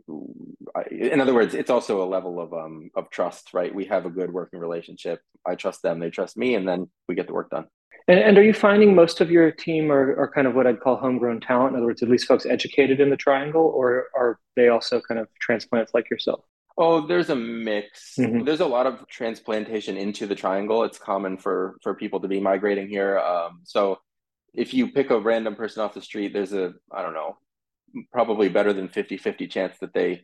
in 0.90 1.20
other 1.20 1.36
words 1.36 1.54
it's 1.54 1.70
also 1.70 2.02
a 2.02 2.08
level 2.08 2.40
of 2.40 2.54
um 2.54 2.90
of 2.96 3.10
trust 3.10 3.54
right? 3.54 3.76
We 3.76 3.86
have 3.86 4.06
a 4.06 4.10
good 4.10 4.32
working 4.32 4.60
relationship. 4.60 5.20
I 5.46 5.56
trust 5.56 5.82
them. 5.84 6.00
They 6.00 6.10
trust 6.10 6.38
me 6.38 6.56
and 6.56 6.68
then 6.68 6.90
we 7.08 7.16
get 7.16 7.28
the 7.28 7.34
work 7.34 7.50
done 7.50 7.68
and, 8.08 8.20
and 8.20 8.38
are 8.38 8.44
you 8.44 8.54
finding 8.54 8.96
most 8.96 9.22
of 9.22 9.32
your 9.32 9.52
team 9.52 9.92
are, 9.92 10.16
are 10.20 10.32
kind 10.32 10.48
of 10.48 10.56
what 10.56 10.68
i'd 10.68 10.80
call 10.80 10.96
homegrown 10.96 11.40
talent 11.40 11.72
in 11.72 11.78
other 11.78 11.88
words 11.88 12.04
at 12.04 12.10
least 12.10 12.28
folks 12.28 12.46
educated 12.46 13.00
in 13.00 13.10
the 13.10 13.18
triangle 13.18 13.72
or 13.76 14.08
are 14.16 14.40
they 14.56 14.70
also 14.70 15.02
kind 15.02 15.20
of 15.20 15.28
transplants 15.40 15.94
like 15.94 16.10
yourself 16.10 16.44
Oh, 16.78 17.06
there's 17.06 17.30
a 17.30 17.36
mix. 17.36 18.16
Mm-hmm. 18.18 18.46
There's 18.46 18.60
a 18.60 18.66
lot 18.66 18.88
of 18.88 19.08
transplantation 19.08 19.96
into 19.96 20.26
the 20.26 20.36
triangle. 20.36 20.84
It's 20.84 20.98
common 20.98 21.38
for 21.38 21.78
for 21.84 21.94
people 21.94 22.20
to 22.22 22.28
be 22.28 22.40
migrating 22.40 22.90
here. 22.90 23.20
Um, 23.20 23.62
so 23.64 24.00
if 24.54 24.74
you 24.74 24.92
pick 24.92 25.12
a 25.12 25.20
random 25.20 25.56
person 25.56 25.84
off 25.84 25.94
the 25.94 26.02
street, 26.02 26.34
there's 26.34 26.54
a 26.54 26.74
I 26.92 27.04
don't 27.04 27.14
know, 27.14 27.38
probably 28.12 28.50
better 28.50 28.74
than 28.74 28.88
50-50 28.90 29.50
chance 29.50 29.78
that 29.80 29.94
they 29.94 30.24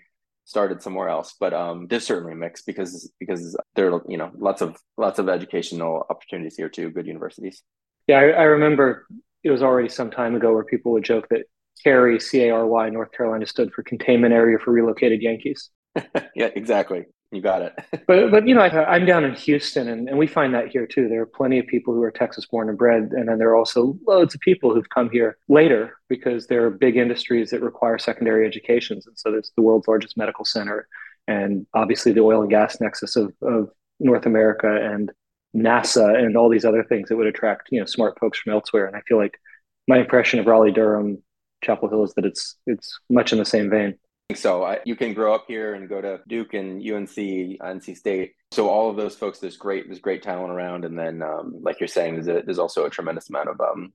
started 0.50 0.82
somewhere 0.82 1.10
else. 1.10 1.36
But 1.40 1.54
um, 1.54 1.86
there's 1.88 2.06
certainly 2.06 2.34
a 2.34 2.36
mix 2.36 2.64
because 2.64 3.12
because 3.20 3.56
there 3.76 3.94
are 3.94 4.02
you 4.08 4.18
know 4.18 4.32
lots 4.38 4.62
of 4.62 4.76
lots 4.98 5.20
of 5.20 5.30
educational 5.30 6.06
opportunities 6.10 6.58
here 6.58 6.70
too. 6.70 6.90
Good 6.90 7.06
universities. 7.06 7.62
Yeah, 8.08 8.18
I, 8.18 8.30
I 8.30 8.44
remember 8.44 9.06
it 9.44 9.52
was 9.52 9.62
already 9.62 9.90
some 9.90 10.10
time 10.10 10.36
ago 10.36 10.52
where 10.52 10.64
people 10.64 10.92
would 10.94 11.04
joke 11.04 11.28
that 11.30 11.44
CARY, 11.84 12.20
C 12.20 12.44
A 12.46 12.52
R 12.52 12.66
Y, 12.66 12.90
North 12.90 13.12
Carolina 13.12 13.46
stood 13.46 13.72
for 13.72 13.84
Containment 13.84 14.34
Area 14.34 14.58
for 14.58 14.72
Relocated 14.72 15.22
Yankees. 15.22 15.70
yeah, 16.36 16.50
exactly. 16.56 17.06
You 17.32 17.42
got 17.42 17.62
it. 17.62 17.74
but 18.08 18.32
but 18.32 18.48
you 18.48 18.56
know, 18.56 18.62
I, 18.62 18.96
am 18.96 19.06
down 19.06 19.24
in 19.24 19.34
Houston, 19.36 19.88
and, 19.88 20.10
and 20.10 20.18
we 20.18 20.26
find 20.26 20.54
that 20.54 20.70
here 20.70 20.88
too. 20.88 21.08
There 21.08 21.22
are 21.22 21.28
plenty 21.28 21.60
of 21.60 21.68
people 21.68 21.94
who 21.94 22.02
are 22.02 22.12
Texas 22.12 22.46
born 22.46 22.70
and 22.70 22.78
bred, 22.78 23.12
and 23.12 23.30
then 23.30 23.38
there 23.38 23.50
are 23.50 23.56
also 23.56 23.98
loads 24.08 24.34
of 24.34 24.42
people 24.42 24.74
who've 24.74 24.90
come 24.90 25.10
here 25.12 25.38
later 25.48 25.98
because 26.08 26.48
there 26.48 26.66
are 26.66 26.72
big 26.72 26.98
industries 26.98 27.52
that 27.52 27.62
require 27.62 28.00
secondary 28.00 28.48
educations, 28.48 29.06
and 29.06 29.18
so 29.18 29.32
there's 29.32 29.52
the 29.56 29.62
world's 29.62 29.88
largest 29.88 30.18
medical 30.18 30.44
center, 30.44 30.88
and 31.28 31.68
obviously 31.76 32.12
the 32.12 32.22
oil 32.22 32.42
and 32.42 32.50
gas 32.50 32.82
nexus 32.82 33.16
of, 33.16 33.32
of 33.44 33.70
North 34.00 34.26
America, 34.26 34.68
and 34.68 35.12
NASA 35.56 36.16
and 36.16 36.36
all 36.36 36.50
these 36.50 36.66
other 36.66 36.84
things 36.84 37.10
that 37.10 37.18
would 37.18 37.28
attract 37.28 37.70
you 37.72 37.80
know 37.80 37.86
smart 37.86 38.20
folks 38.20 38.40
from 38.40 38.54
elsewhere. 38.54 38.88
And 38.88 38.96
I 38.96 39.02
feel 39.02 39.18
like 39.18 39.40
my 39.88 40.00
impression 40.00 40.40
of 40.40 40.48
Raleigh 40.48 40.72
Durham, 40.72 41.22
Chapel 41.64 41.90
Hill 41.90 42.04
is 42.06 42.14
that 42.16 42.26
it's 42.26 42.56
it's 42.66 43.00
much 43.08 43.34
in 43.34 43.38
the 43.38 43.46
same 43.46 43.70
vein. 43.70 44.00
So 44.36 44.64
I, 44.64 44.80
you 44.86 44.96
can 44.96 45.14
grow 45.14 45.34
up 45.34 45.46
here 45.48 45.74
and 45.74 45.90
go 45.90 46.02
to 46.02 46.20
Duke 46.28 46.54
and 46.54 46.80
UNC, 46.80 47.10
NC 47.10 47.98
State. 47.98 48.34
So 48.52 48.70
all 48.70 48.88
of 48.90 48.96
those 48.96 49.16
folks, 49.16 49.40
there's 49.40 49.58
great, 49.58 49.88
there's 49.88 50.00
great 50.00 50.22
talent 50.22 50.52
around. 50.52 50.86
And 50.86 50.98
then, 50.98 51.24
um, 51.24 51.56
like 51.62 51.80
you're 51.80 51.88
saying, 51.88 52.14
there's, 52.14 52.28
a, 52.28 52.44
there's 52.46 52.60
also 52.60 52.86
a 52.86 52.92
tremendous 52.92 53.30
amount 53.30 53.50
of 53.50 53.60
um, 53.60 53.92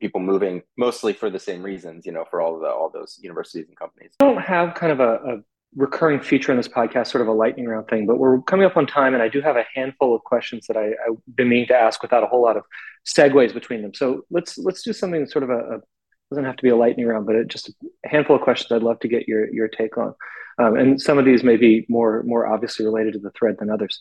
people 0.00 0.20
moving, 0.20 0.62
mostly 0.76 1.12
for 1.12 1.30
the 1.30 1.38
same 1.38 1.62
reasons. 1.62 2.04
You 2.04 2.12
know, 2.12 2.24
for 2.28 2.40
all 2.40 2.58
the 2.58 2.66
all 2.66 2.90
those 2.92 3.20
universities 3.22 3.66
and 3.68 3.76
companies. 3.76 4.12
I 4.20 4.24
don't 4.24 4.42
have 4.42 4.74
kind 4.74 4.90
of 4.90 4.98
a, 4.98 5.12
a 5.14 5.38
recurring 5.76 6.20
feature 6.20 6.50
in 6.52 6.56
this 6.56 6.68
podcast, 6.68 7.08
sort 7.08 7.22
of 7.22 7.28
a 7.28 7.32
lightning 7.32 7.66
round 7.66 7.88
thing, 7.88 8.06
but 8.06 8.18
we're 8.18 8.40
coming 8.42 8.66
up 8.66 8.76
on 8.76 8.86
time, 8.86 9.14
and 9.14 9.22
I 9.22 9.28
do 9.28 9.40
have 9.40 9.56
a 9.56 9.64
handful 9.74 10.14
of 10.14 10.22
questions 10.24 10.66
that 10.66 10.76
I, 10.76 10.88
I've 10.88 11.36
been 11.36 11.48
meaning 11.48 11.66
to 11.68 11.76
ask 11.76 12.02
without 12.02 12.22
a 12.22 12.26
whole 12.26 12.42
lot 12.42 12.56
of 12.56 12.64
segues 13.06 13.54
between 13.54 13.82
them. 13.82 13.94
So 13.94 14.22
let's 14.30 14.58
let's 14.58 14.82
do 14.82 14.92
something 14.92 15.26
sort 15.26 15.44
of 15.44 15.50
a, 15.50 15.58
a 15.58 15.80
doesn't 16.30 16.44
have 16.44 16.56
to 16.56 16.62
be 16.62 16.70
a 16.70 16.76
lightning 16.76 17.06
round, 17.06 17.26
but 17.26 17.36
it, 17.36 17.48
just 17.48 17.68
a 17.68 18.08
handful 18.08 18.36
of 18.36 18.42
questions 18.42 18.72
I'd 18.72 18.82
love 18.82 19.00
to 19.00 19.08
get 19.08 19.28
your 19.28 19.52
your 19.52 19.68
take 19.68 19.96
on. 19.98 20.14
Um, 20.58 20.76
and 20.76 21.00
some 21.00 21.18
of 21.18 21.24
these 21.24 21.42
may 21.42 21.56
be 21.56 21.86
more 21.88 22.22
more 22.24 22.46
obviously 22.46 22.84
related 22.84 23.14
to 23.14 23.18
the 23.18 23.30
thread 23.30 23.56
than 23.58 23.70
others. 23.70 23.98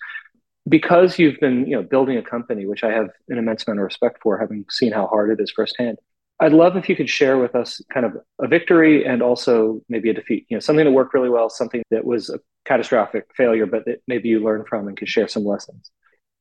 Because 0.67 1.19
you've 1.19 1.39
been 1.39 1.65
you 1.67 1.75
know 1.75 1.83
building 1.83 2.17
a 2.17 2.23
company, 2.23 2.65
which 2.65 2.83
I 2.83 2.91
have 2.91 3.09
an 3.29 3.37
immense 3.37 3.67
amount 3.67 3.79
of 3.79 3.85
respect 3.85 4.19
for, 4.21 4.37
having 4.37 4.65
seen 4.69 4.91
how 4.91 5.07
hard 5.07 5.29
it 5.31 5.41
is 5.41 5.51
firsthand. 5.51 5.97
I'd 6.39 6.51
love 6.51 6.75
if 6.75 6.89
you 6.89 6.95
could 6.95 7.09
share 7.09 7.37
with 7.37 7.55
us 7.55 7.81
kind 7.93 8.05
of 8.05 8.17
a 8.41 8.47
victory 8.47 9.05
and 9.05 9.21
also 9.21 9.81
maybe 9.87 10.09
a 10.09 10.13
defeat. 10.13 10.45
You 10.49 10.57
know, 10.57 10.59
something 10.59 10.83
that 10.83 10.91
worked 10.91 11.13
really 11.13 11.29
well, 11.29 11.49
something 11.49 11.83
that 11.91 12.05
was 12.05 12.29
a 12.29 12.39
catastrophic 12.65 13.27
failure, 13.35 13.65
but 13.65 13.85
that 13.85 14.01
maybe 14.07 14.29
you 14.29 14.43
learned 14.43 14.67
from 14.67 14.87
and 14.87 14.97
could 14.97 15.07
share 15.07 15.27
some 15.27 15.45
lessons. 15.45 15.91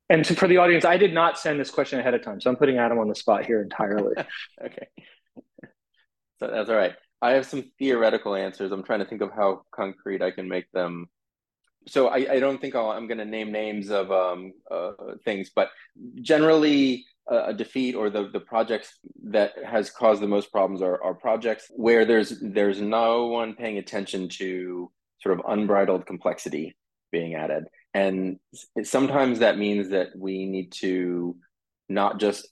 And 0.09 0.25
to, 0.25 0.35
for 0.35 0.49
the 0.49 0.59
audience, 0.59 0.85
I 0.85 0.97
did 0.97 1.15
not 1.15 1.39
send 1.39 1.61
this 1.61 1.71
question 1.71 1.99
ahead 1.99 2.15
of 2.15 2.23
time, 2.23 2.41
so 2.41 2.51
I'm 2.51 2.57
putting 2.57 2.79
Adam 2.79 2.99
on 2.99 3.09
the 3.09 3.15
spot 3.15 3.47
here 3.47 3.63
entirely. 3.63 4.15
okay, 4.65 4.89
so 6.39 6.49
that's 6.49 6.69
all 6.69 6.77
right. 6.77 6.95
I 7.21 7.33
have 7.33 7.47
some 7.47 7.71
theoretical 7.79 8.35
answers. 8.35 8.73
I'm 8.73 8.83
trying 8.83 8.99
to 8.99 9.05
think 9.05 9.23
of 9.23 9.31
how 9.31 9.63
concrete 9.75 10.23
I 10.23 10.31
can 10.33 10.49
make 10.49 10.71
them. 10.73 11.07
So 11.87 12.09
I, 12.09 12.35
I 12.35 12.41
don't 12.41 12.61
think 12.61 12.75
i 12.75 12.97
am 12.97 13.09
going 13.09 13.19
to 13.19 13.25
name 13.25 13.51
names 13.51 13.91
of 13.91 14.11
um, 14.11 14.53
uh, 14.71 14.93
things, 15.25 15.51
but 15.55 15.71
generally 16.21 17.05
a 17.29 17.55
defeat 17.55 17.95
or 17.95 18.11
the, 18.11 18.29
the 18.29 18.41
projects 18.41 18.99
that 19.25 19.53
has 19.65 19.91
caused 19.91 20.21
the 20.21 20.27
most 20.27 20.51
problems 20.51 20.83
are, 20.83 21.03
are 21.03 21.15
projects 21.15 21.67
where 21.71 22.05
there's 22.05 22.41
there's 22.41 22.81
no 22.81 23.27
one 23.27 23.55
paying 23.55 23.79
attention 23.79 24.29
to 24.29 24.91
sort 25.21 25.39
of 25.39 25.45
unbridled 25.49 26.05
complexity 26.05 26.77
being 27.13 27.35
added 27.35 27.65
and 27.95 28.39
sometimes 28.83 29.39
that 29.39 29.59
means 29.59 29.91
that 29.91 30.09
we 30.17 30.47
need 30.47 30.73
to 30.73 31.37
not 31.89 32.19
just 32.19 32.49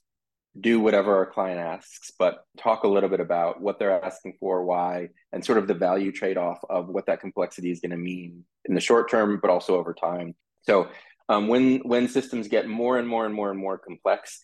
do 0.59 0.81
whatever 0.81 1.15
our 1.15 1.25
client 1.25 1.59
asks 1.59 2.11
but 2.19 2.45
talk 2.57 2.83
a 2.83 2.87
little 2.87 3.07
bit 3.07 3.21
about 3.21 3.61
what 3.61 3.79
they're 3.79 4.03
asking 4.03 4.33
for 4.39 4.65
why 4.65 5.07
and 5.31 5.45
sort 5.45 5.57
of 5.57 5.67
the 5.67 5.73
value 5.73 6.11
trade-off 6.11 6.59
of 6.69 6.89
what 6.89 7.05
that 7.05 7.21
complexity 7.21 7.71
is 7.71 7.79
going 7.79 7.91
to 7.91 7.97
mean 7.97 8.43
in 8.65 8.75
the 8.75 8.81
short 8.81 9.09
term 9.09 9.39
but 9.41 9.49
also 9.49 9.77
over 9.77 9.93
time. 9.93 10.35
So 10.63 10.89
um, 11.29 11.47
when 11.47 11.77
when 11.79 12.09
systems 12.09 12.49
get 12.49 12.67
more 12.67 12.97
and 12.97 13.07
more 13.07 13.25
and 13.25 13.33
more 13.33 13.49
and 13.49 13.59
more 13.59 13.77
complex 13.77 14.39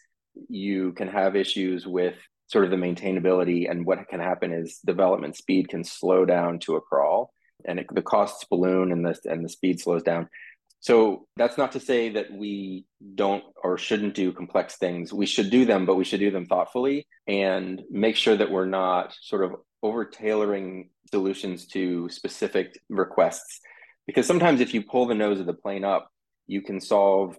you 0.48 0.94
can 0.94 1.10
have 1.10 1.36
issues 1.36 1.86
with 1.86 2.16
sort 2.48 2.64
of 2.64 2.72
the 2.72 2.78
maintainability 2.78 3.70
and 3.70 3.86
what 3.86 4.08
can 4.08 4.22
happen 4.22 4.54
is 4.54 4.80
development 4.86 5.36
speed 5.36 5.68
can 5.68 5.84
slow 5.84 6.24
down 6.24 6.60
to 6.60 6.78
a 6.78 6.82
crawl 6.82 7.34
and 7.66 7.80
it, 7.80 7.88
the 7.94 8.02
costs 8.02 8.46
balloon 8.50 8.94
and 8.94 9.06
the 9.06 9.18
and 9.26 9.44
the 9.44 9.50
speed 9.50 9.82
slows 9.82 10.04
down 10.04 10.30
so 10.80 11.28
that's 11.36 11.58
not 11.58 11.72
to 11.74 11.80
say 11.80 12.10
that 12.10 12.32
we 12.32 12.86
don't 13.16 13.44
or 13.64 13.78
shouldn't 13.78 14.14
do 14.14 14.32
complex 14.32 14.78
things. 14.78 15.14
We 15.14 15.26
should 15.26 15.50
do 15.50 15.66
them 15.66 15.86
but 15.86 15.96
we 15.96 16.06
should 16.06 16.20
do 16.20 16.32
them 16.32 16.46
thoughtfully 16.46 17.08
and 17.28 17.82
make 17.90 18.16
sure 18.16 18.36
that 18.36 18.52
we're 18.52 18.66
not 18.66 19.16
sort 19.22 19.44
of 19.44 19.56
over 19.84 20.06
tailoring 20.06 20.90
solutions 21.12 21.68
to 21.68 22.10
specific 22.10 22.80
requests. 22.90 23.60
Because 24.06 24.26
sometimes 24.26 24.62
if 24.62 24.74
you 24.74 24.84
pull 24.84 25.08
the 25.08 25.16
nose 25.16 25.40
of 25.40 25.46
the 25.46 25.54
plane 25.54 25.84
up 25.84 26.10
you 26.46 26.62
can 26.62 26.80
solve 26.80 27.38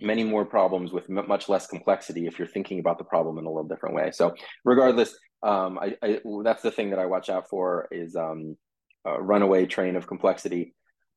many 0.00 0.24
more 0.24 0.46
problems 0.46 0.92
with 0.92 1.08
much 1.10 1.48
less 1.48 1.66
complexity 1.66 2.26
if 2.26 2.38
you're 2.38 2.48
thinking 2.48 2.78
about 2.78 2.96
the 2.96 3.04
problem 3.04 3.36
in 3.36 3.44
a 3.44 3.50
little 3.50 3.68
different 3.68 3.94
way. 3.94 4.10
So 4.12 4.34
regardless, 4.64 5.14
um, 5.42 5.78
I, 5.78 5.94
I, 6.02 6.20
that's 6.42 6.62
the 6.62 6.70
thing 6.70 6.90
that 6.90 6.98
I 6.98 7.04
watch 7.04 7.28
out 7.28 7.50
for 7.50 7.86
is 7.90 8.16
um, 8.16 8.56
runaway 9.04 9.66
train 9.66 9.96
of 9.96 10.06
complexity 10.06 10.74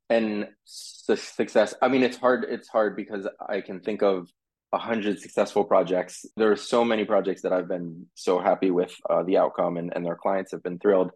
and 0.09 0.47
su- 0.65 1.15
success. 1.15 1.73
I 1.81 1.87
mean, 1.87 2.03
it's 2.03 2.17
hard. 2.17 2.45
It's 2.49 2.67
hard 2.67 2.95
because 2.95 3.27
I 3.47 3.61
can 3.61 3.79
think 3.79 4.01
of 4.01 4.29
a 4.73 4.77
hundred 4.77 5.19
successful 5.19 5.63
projects. 5.63 6.25
There 6.35 6.51
are 6.51 6.55
so 6.55 6.83
many 6.83 7.05
projects 7.05 7.43
that 7.43 7.53
I've 7.53 7.67
been 7.67 8.07
so 8.15 8.39
happy 8.39 8.71
with 8.71 8.93
uh, 9.09 9.23
the 9.23 9.37
outcome, 9.37 9.77
and, 9.77 9.93
and 9.95 10.05
their 10.05 10.15
clients 10.15 10.51
have 10.51 10.63
been 10.63 10.79
thrilled. 10.79 11.11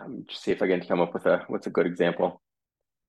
Um, 0.00 0.24
see 0.30 0.52
if 0.52 0.62
I 0.62 0.68
can 0.68 0.80
come 0.80 1.00
up 1.00 1.12
with 1.12 1.26
a 1.26 1.44
what's 1.48 1.66
a 1.66 1.70
good 1.70 1.86
example. 1.86 2.40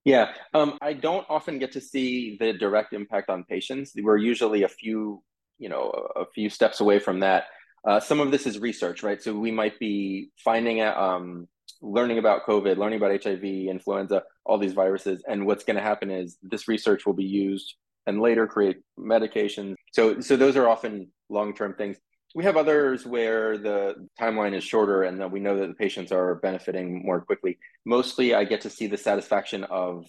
Yeah, 0.03 0.33
um, 0.53 0.77
I 0.81 0.93
don't 0.93 1.25
often 1.29 1.59
get 1.59 1.71
to 1.73 1.81
see 1.81 2.37
the 2.37 2.51
direct 2.53 2.91
impact 2.91 3.29
on 3.29 3.45
patients. 3.45 3.93
We're 3.95 4.17
usually 4.17 4.63
a 4.63 4.67
few, 4.67 5.23
you 5.59 5.69
know, 5.69 5.91
a 6.15 6.25
few 6.25 6.49
steps 6.49 6.81
away 6.81 6.99
from 6.99 7.21
that. 7.21 7.45
Uh, 7.87 7.99
some 7.99 8.19
of 8.19 8.31
this 8.31 8.45
is 8.45 8.59
research, 8.59 9.01
right? 9.01 9.21
So 9.21 9.33
we 9.33 9.51
might 9.51 9.79
be 9.79 10.31
finding 10.43 10.81
out, 10.81 10.97
um, 10.97 11.47
learning 11.81 12.17
about 12.17 12.45
COVID, 12.45 12.77
learning 12.77 12.97
about 12.97 13.23
HIV, 13.23 13.43
influenza, 13.43 14.23
all 14.45 14.57
these 14.57 14.73
viruses, 14.73 15.23
and 15.27 15.45
what's 15.45 15.63
going 15.63 15.77
to 15.77 15.81
happen 15.81 16.11
is 16.11 16.37
this 16.41 16.67
research 16.67 17.05
will 17.05 17.13
be 17.13 17.23
used 17.23 17.75
and 18.05 18.21
later 18.21 18.47
create 18.47 18.77
medications. 18.99 19.75
So, 19.91 20.19
so 20.19 20.35
those 20.35 20.57
are 20.57 20.67
often 20.67 21.09
long-term 21.29 21.75
things. 21.75 21.97
We 22.35 22.43
have 22.43 22.57
others 22.57 23.05
where 23.05 23.57
the 23.57 24.07
timeline 24.19 24.55
is 24.55 24.63
shorter 24.63 25.03
and 25.03 25.21
that 25.21 25.31
we 25.31 25.39
know 25.39 25.59
that 25.59 25.67
the 25.67 25.75
patients 25.75 26.11
are 26.11 26.35
benefiting 26.35 27.05
more 27.05 27.21
quickly. 27.21 27.59
Mostly, 27.85 28.33
I 28.33 28.43
get 28.43 28.61
to 28.61 28.69
see 28.69 28.87
the 28.87 28.97
satisfaction 28.97 29.63
of 29.65 30.05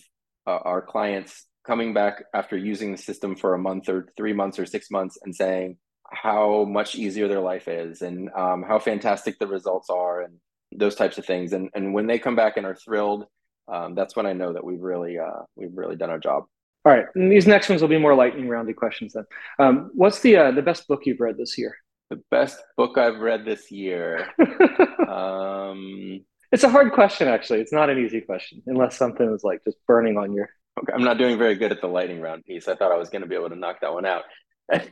uh, 0.46 0.58
our 0.64 0.82
clients 0.82 1.46
coming 1.66 1.94
back 1.94 2.24
after 2.34 2.56
using 2.56 2.92
the 2.92 2.98
system 2.98 3.36
for 3.36 3.54
a 3.54 3.58
month 3.58 3.88
or 3.88 4.08
three 4.16 4.32
months 4.32 4.58
or 4.58 4.66
six 4.66 4.90
months 4.90 5.18
and 5.22 5.34
saying 5.34 5.76
how 6.10 6.64
much 6.64 6.94
easier 6.94 7.28
their 7.28 7.40
life 7.40 7.68
is 7.68 8.02
and 8.02 8.30
um, 8.36 8.62
how 8.66 8.78
fantastic 8.78 9.38
the 9.38 9.46
results 9.46 9.88
are 9.90 10.22
and 10.22 10.34
those 10.72 10.94
types 10.94 11.18
of 11.18 11.24
things. 11.24 11.52
And, 11.52 11.70
and 11.74 11.94
when 11.94 12.06
they 12.06 12.18
come 12.18 12.36
back 12.36 12.56
and 12.56 12.66
are 12.66 12.74
thrilled, 12.74 13.26
um, 13.68 13.94
that's 13.94 14.16
when 14.16 14.26
I 14.26 14.32
know 14.32 14.52
that 14.52 14.64
we've 14.64 14.80
really 14.80 15.18
uh, 15.18 15.42
we've 15.56 15.76
really 15.76 15.96
done 15.96 16.10
our 16.10 16.18
job. 16.18 16.44
All 16.84 16.92
right, 16.92 17.06
and 17.14 17.32
these 17.32 17.46
next 17.46 17.68
ones 17.68 17.80
will 17.80 17.88
be 17.88 17.98
more 17.98 18.14
lightning 18.14 18.48
roundy 18.48 18.74
questions 18.74 19.14
then. 19.14 19.24
Um, 19.58 19.90
what's 19.94 20.20
the 20.20 20.36
uh, 20.36 20.50
the 20.50 20.62
best 20.62 20.86
book 20.86 21.02
you've 21.06 21.20
read 21.20 21.38
this 21.38 21.56
year? 21.56 21.74
The 22.10 22.20
best 22.30 22.58
book 22.76 22.98
I've 22.98 23.18
read 23.18 23.44
this 23.44 23.70
year. 23.70 24.28
um, 25.08 26.20
it's 26.52 26.62
a 26.62 26.68
hard 26.68 26.92
question, 26.92 27.26
actually. 27.26 27.60
It's 27.60 27.72
not 27.72 27.88
an 27.90 27.98
easy 27.98 28.20
question, 28.20 28.62
unless 28.66 28.96
something 28.96 29.32
is 29.34 29.42
like 29.42 29.64
just 29.64 29.78
burning 29.86 30.18
on 30.18 30.32
your. 30.32 30.48
Okay, 30.78 30.92
I'm 30.92 31.04
not 31.04 31.18
doing 31.18 31.38
very 31.38 31.54
good 31.54 31.72
at 31.72 31.80
the 31.80 31.86
lightning 31.86 32.20
round 32.20 32.44
piece. 32.44 32.68
I 32.68 32.74
thought 32.74 32.92
I 32.92 32.96
was 32.96 33.08
going 33.08 33.22
to 33.22 33.28
be 33.28 33.34
able 33.34 33.48
to 33.48 33.56
knock 33.56 33.80
that 33.80 33.94
one 33.94 34.04
out. 34.04 34.24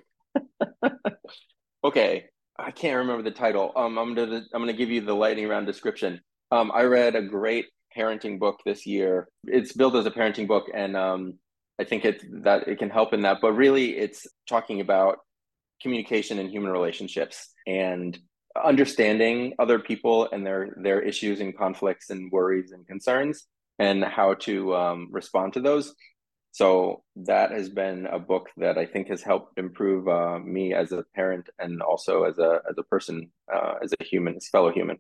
okay, 1.85 2.25
I 2.59 2.71
can't 2.71 2.99
remember 2.99 3.23
the 3.23 3.31
title. 3.33 3.73
Um, 3.77 3.99
I'm 3.99 4.15
gonna 4.15 4.43
I'm 4.55 4.63
gonna 4.63 4.73
give 4.73 4.91
you 4.91 5.03
the 5.03 5.15
lightning 5.15 5.49
round 5.49 5.67
description. 5.67 6.21
Um, 6.51 6.71
I 6.75 6.83
read 6.83 7.17
a 7.17 7.23
great 7.23 7.67
parenting 7.97 8.39
book 8.39 8.61
this 8.65 8.87
year. 8.87 9.29
It's 9.45 9.73
built 9.73 9.95
as 9.95 10.07
a 10.07 10.11
parenting 10.11 10.47
book, 10.49 10.67
and 10.73 10.97
um, 10.97 11.35
I 11.81 11.85
think 11.85 12.05
it 12.05 12.25
that 12.45 12.69
it 12.69 12.79
can 12.79 12.91
help 12.91 13.13
in 13.13 13.23
that. 13.23 13.39
But 13.41 13.53
really, 13.53 13.97
it's 13.97 14.27
talking 14.49 14.81
about 14.81 15.19
communication 15.81 16.39
and 16.39 16.51
human 16.51 16.71
relationships 16.71 17.53
and 17.67 18.19
understanding 18.63 19.55
other 19.59 19.79
people 19.79 20.29
and 20.31 20.47
their 20.47 20.75
their 20.83 21.01
issues 21.01 21.41
and 21.41 21.57
conflicts 21.57 22.11
and 22.11 22.31
worries 22.31 22.73
and 22.73 22.87
concerns 22.87 23.47
and 23.79 24.05
how 24.05 24.35
to 24.35 24.75
um, 24.77 25.09
respond 25.11 25.55
to 25.55 25.61
those 25.61 25.95
so 26.53 27.03
that 27.17 27.51
has 27.51 27.71
been 27.71 28.07
a 28.07 28.19
book 28.19 28.51
that 28.59 28.77
i 28.77 28.85
think 28.85 29.09
has 29.09 29.23
helped 29.23 29.59
improve 29.59 30.07
uh, 30.07 30.39
me 30.39 30.75
as 30.75 30.93
a 30.93 31.03
parent 31.15 31.49
and 31.59 31.81
also 31.81 32.25
as 32.25 32.39
a 32.39 32.61
as 32.69 32.77
a 32.79 32.83
person 32.85 33.31
uh, 33.53 33.75
as 33.83 33.93
a 33.99 34.05
human 34.05 34.37
as 34.37 34.49
fellow 34.49 34.71
human 34.71 34.99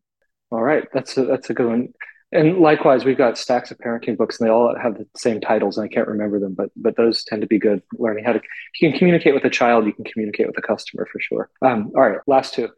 all 0.50 0.62
right 0.62 0.88
that's 0.92 1.16
a, 1.18 1.24
that's 1.24 1.50
a 1.50 1.54
good 1.54 1.68
one 1.68 1.88
and 2.32 2.58
likewise, 2.58 3.04
we've 3.04 3.18
got 3.18 3.38
stacks 3.38 3.70
of 3.70 3.78
parenting 3.78 4.16
books, 4.16 4.40
and 4.40 4.48
they 4.48 4.52
all 4.52 4.74
have 4.80 4.98
the 4.98 5.06
same 5.16 5.40
titles, 5.40 5.76
and 5.76 5.84
I 5.84 5.88
can't 5.88 6.08
remember 6.08 6.40
them, 6.40 6.54
but 6.54 6.70
but 6.76 6.96
those 6.96 7.24
tend 7.24 7.42
to 7.42 7.48
be 7.48 7.58
good. 7.58 7.82
Learning 7.98 8.24
how 8.24 8.32
to 8.32 8.40
you 8.80 8.90
can 8.90 8.98
communicate 8.98 9.34
with 9.34 9.44
a 9.44 9.50
child, 9.50 9.86
you 9.86 9.92
can 9.92 10.04
communicate 10.04 10.46
with 10.46 10.58
a 10.58 10.62
customer 10.62 11.06
for 11.12 11.20
sure. 11.20 11.50
Um, 11.62 11.92
all 11.94 12.02
right, 12.02 12.18
last 12.26 12.54
two. 12.54 12.68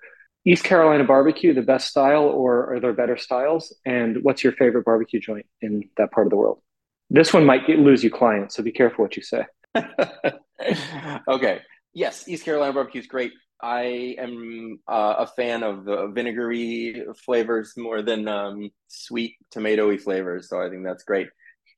East 0.46 0.64
Carolina 0.64 1.04
barbecue, 1.04 1.54
the 1.54 1.62
best 1.62 1.88
style, 1.88 2.24
or 2.24 2.74
are 2.74 2.80
there 2.80 2.92
better 2.92 3.16
styles? 3.16 3.74
And 3.86 4.22
what's 4.22 4.44
your 4.44 4.52
favorite 4.52 4.84
barbecue 4.84 5.18
joint 5.18 5.46
in 5.62 5.88
that 5.96 6.10
part 6.10 6.26
of 6.26 6.30
the 6.30 6.36
world? 6.36 6.60
This 7.08 7.32
one 7.32 7.46
might 7.46 7.66
get, 7.66 7.78
lose 7.78 8.04
you 8.04 8.10
clients, 8.10 8.56
so 8.56 8.62
be 8.62 8.72
careful 8.72 9.04
what 9.04 9.16
you 9.16 9.22
say. 9.22 9.46
okay. 11.28 11.60
Yes, 11.94 12.28
East 12.28 12.44
Carolina 12.44 12.72
barbecue 12.72 13.00
is 13.00 13.06
great. 13.06 13.32
I 13.64 14.16
am 14.18 14.80
uh, 14.88 15.16
a 15.20 15.26
fan 15.26 15.62
of 15.62 15.84
the 15.86 16.08
vinegary 16.08 17.06
flavors 17.24 17.74
more 17.76 18.02
than 18.02 18.28
um, 18.28 18.70
sweet 18.88 19.36
tomatoey 19.54 20.00
flavors, 20.00 20.48
so 20.50 20.60
I 20.60 20.68
think 20.70 20.84
that's 20.84 21.04
great. 21.04 21.28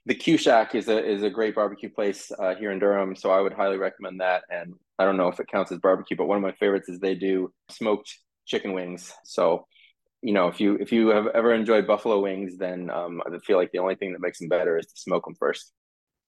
the 0.06 0.14
Q 0.14 0.38
Shack 0.38 0.74
is 0.74 0.88
a 0.88 1.04
is 1.04 1.22
a 1.22 1.30
great 1.30 1.54
barbecue 1.54 1.90
place 1.90 2.30
uh, 2.38 2.54
here 2.54 2.70
in 2.72 2.78
Durham, 2.78 3.16
so 3.16 3.30
I 3.30 3.40
would 3.40 3.52
highly 3.52 3.78
recommend 3.78 4.20
that. 4.20 4.44
And 4.50 4.74
I 4.98 5.04
don't 5.04 5.16
know 5.16 5.28
if 5.28 5.40
it 5.40 5.48
counts 5.48 5.72
as 5.72 5.78
barbecue, 5.80 6.16
but 6.16 6.26
one 6.26 6.38
of 6.38 6.42
my 6.42 6.52
favorites 6.52 6.88
is 6.88 7.00
they 7.00 7.14
do 7.16 7.52
smoked 7.70 8.16
chicken 8.46 8.72
wings. 8.72 9.12
So, 9.24 9.66
you 10.22 10.32
know, 10.32 10.48
if 10.48 10.60
you 10.60 10.76
if 10.76 10.92
you 10.92 11.08
have 11.08 11.26
ever 11.34 11.54
enjoyed 11.54 11.86
buffalo 11.86 12.20
wings, 12.20 12.56
then 12.58 12.90
um, 12.90 13.22
I 13.26 13.38
feel 13.46 13.58
like 13.58 13.72
the 13.72 13.80
only 13.80 13.96
thing 13.96 14.12
that 14.12 14.20
makes 14.20 14.38
them 14.38 14.48
better 14.48 14.78
is 14.78 14.86
to 14.86 14.92
smoke 14.96 15.24
them 15.24 15.34
first. 15.38 15.72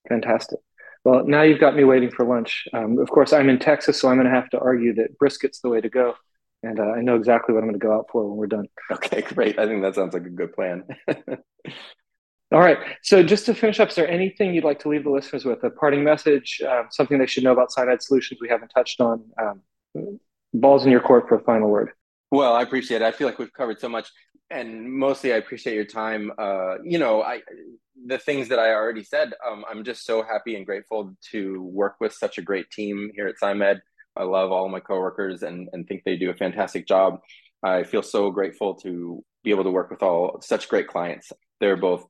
Fantastic. 0.09 0.59
Well, 1.05 1.25
now 1.27 1.43
you've 1.43 1.61
got 1.61 1.77
me 1.77 1.85
waiting 1.85 2.11
for 2.11 2.25
lunch. 2.27 2.67
Um, 2.73 2.99
of 2.99 3.09
course, 3.11 3.33
I'm 3.33 3.49
in 3.49 3.59
Texas, 3.59 4.01
so 4.01 4.09
I'm 4.09 4.17
going 4.17 4.27
to 4.27 4.35
have 4.35 4.51
to 4.51 4.59
argue 4.59 4.95
that 4.95 5.19
brisket's 5.19 5.61
the 5.61 5.69
way 5.69 5.81
to 5.81 5.89
go. 5.89 6.15
And 6.63 6.81
uh, 6.81 6.91
I 6.91 7.03
know 7.03 7.15
exactly 7.15 7.55
what 7.55 7.61
I'm 7.63 7.69
going 7.69 7.79
to 7.79 7.87
go 7.87 7.95
out 7.95 8.07
for 8.11 8.29
when 8.29 8.37
we're 8.37 8.47
done. 8.47 8.67
Okay, 8.91 9.23
great. 9.35 9.59
I 9.59 9.67
think 9.67 9.83
that 9.83 9.95
sounds 9.95 10.13
like 10.13 10.27
a 10.27 10.31
good 10.31 10.53
plan. 10.53 10.85
All 12.51 12.61
right. 12.61 12.79
So, 13.03 13.23
just 13.23 13.47
to 13.47 13.55
finish 13.55 13.79
up, 13.79 13.91
is 13.91 13.95
there 13.95 14.09
anything 14.09 14.55
you'd 14.55 14.65
like 14.65 14.81
to 14.81 14.89
leave 14.89 15.05
the 15.05 15.11
listeners 15.11 15.45
with? 15.45 15.63
A 15.65 15.71
parting 15.71 16.03
message, 16.03 16.61
um, 16.69 16.87
something 16.91 17.19
they 17.19 17.27
should 17.27 17.45
know 17.45 17.53
about 17.53 17.71
SciMed 17.71 18.01
Solutions 18.01 18.41
we 18.41 18.49
haven't 18.49 18.71
touched 18.71 19.01
on? 19.01 19.23
Um, 19.41 20.19
balls 20.55 20.85
in 20.85 20.91
your 20.91 21.01
court 21.01 21.29
for 21.29 21.37
a 21.37 21.45
final 21.45 21.69
word. 21.69 21.91
Well, 22.31 22.55
I 22.55 22.63
appreciate 22.63 23.03
it. 23.03 23.05
I 23.05 23.13
feel 23.13 23.27
like 23.27 23.39
we've 23.39 23.53
covered 23.53 23.81
so 23.81 23.89
much, 23.89 24.11
and 24.51 24.93
mostly 24.93 25.33
I 25.33 25.37
appreciate 25.37 25.75
your 25.75 25.85
time. 25.85 26.33
Uh, 26.39 26.77
you 26.83 26.99
know, 26.99 27.23
I 27.23 27.41
the 28.07 28.19
things 28.19 28.49
that 28.49 28.59
I 28.59 28.73
already 28.73 29.05
said. 29.05 29.33
Um, 29.47 29.65
I'm 29.69 29.85
just 29.85 30.05
so 30.05 30.23
happy 30.23 30.57
and 30.57 30.65
grateful 30.65 31.15
to 31.33 31.63
work 31.63 31.97
with 32.01 32.13
such 32.13 32.39
a 32.39 32.43
great 32.43 32.71
team 32.71 33.11
here 33.15 33.27
at 33.27 33.37
SciMed. 33.43 33.81
I 34.17 34.23
love 34.25 34.51
all 34.51 34.69
my 34.69 34.81
coworkers 34.81 35.43
and 35.43 35.69
and 35.73 35.87
think 35.87 36.03
they 36.05 36.17
do 36.17 36.31
a 36.31 36.35
fantastic 36.35 36.87
job. 36.87 37.21
I 37.63 37.83
feel 37.83 38.03
so 38.03 38.31
grateful 38.31 38.75
to 38.77 39.25
be 39.45 39.51
able 39.51 39.65
to 39.65 39.71
work 39.71 39.91
with 39.91 40.03
all 40.03 40.41
such 40.43 40.69
great 40.69 40.89
clients. 40.89 41.33
They're 41.61 41.77
both 41.77 42.07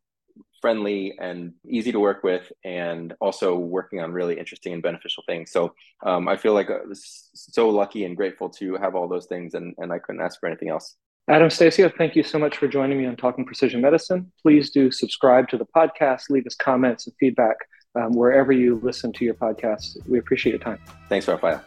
friendly 0.61 1.16
and 1.20 1.55
easy 1.68 1.92
to 1.92 2.01
work 2.01 2.22
with, 2.22 2.51
and 2.64 3.14
also 3.20 3.57
working 3.57 4.01
on 4.01 4.12
really 4.12 4.38
interesting 4.38 4.72
and 4.72 4.83
beneficial 4.83 5.22
things. 5.27 5.51
So 5.53 5.74
um, 6.05 6.29
I 6.29 6.37
feel 6.37 6.53
like 6.53 6.70
uh, 6.70 6.81
so 6.92 7.70
lucky 7.70 8.05
and 8.05 8.16
grateful 8.16 8.51
to 8.51 8.77
have 8.77 8.94
all 8.94 9.09
those 9.09 9.27
things, 9.27 9.55
and, 9.55 9.74
and 9.79 9.92
I 9.92 9.98
couldn't 9.98 10.20
ask 10.20 10.38
for 10.40 10.46
anything 10.46 10.68
else. 10.68 10.96
Adam 11.28 11.48
Stasio, 11.48 11.94
thank 11.98 12.16
you 12.16 12.22
so 12.22 12.38
much 12.38 12.56
for 12.56 12.66
joining 12.66 12.96
me 12.96 13.04
on 13.04 13.14
Talking 13.14 13.44
Precision 13.44 13.82
Medicine. 13.82 14.32
Please 14.40 14.70
do 14.70 14.90
subscribe 14.90 15.46
to 15.50 15.58
the 15.58 15.66
podcast, 15.76 16.30
leave 16.30 16.46
us 16.46 16.54
comments 16.54 17.06
and 17.06 17.14
feedback 17.20 17.56
um, 17.94 18.12
wherever 18.12 18.50
you 18.50 18.80
listen 18.82 19.12
to 19.12 19.26
your 19.26 19.34
podcasts. 19.34 19.96
We 20.08 20.18
appreciate 20.18 20.52
your 20.52 20.60
time. 20.60 20.78
Thanks, 21.10 21.28
Rafael. 21.28 21.62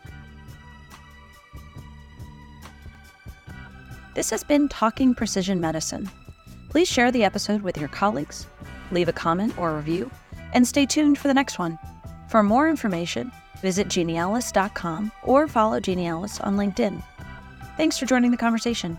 This 4.15 4.31
has 4.31 4.43
been 4.43 4.67
Talking 4.67 5.13
Precision 5.13 5.61
Medicine. 5.61 6.09
Please 6.69 6.87
share 6.87 7.11
the 7.11 7.23
episode 7.23 7.61
with 7.61 7.77
your 7.77 7.89
colleagues, 7.89 8.47
leave 8.91 9.09
a 9.09 9.13
comment 9.13 9.55
or 9.59 9.75
review, 9.75 10.09
and 10.53 10.67
stay 10.67 10.87
tuned 10.87 11.19
for 11.19 11.27
the 11.27 11.35
next 11.35 11.59
one. 11.59 11.77
For 12.29 12.41
more 12.41 12.67
information, 12.67 13.31
visit 13.61 13.89
genialis.com 13.89 15.11
or 15.21 15.47
follow 15.47 15.79
Genialis 15.79 16.43
on 16.43 16.57
LinkedIn. 16.57 17.03
Thanks 17.77 17.99
for 17.99 18.07
joining 18.07 18.31
the 18.31 18.37
conversation. 18.37 18.97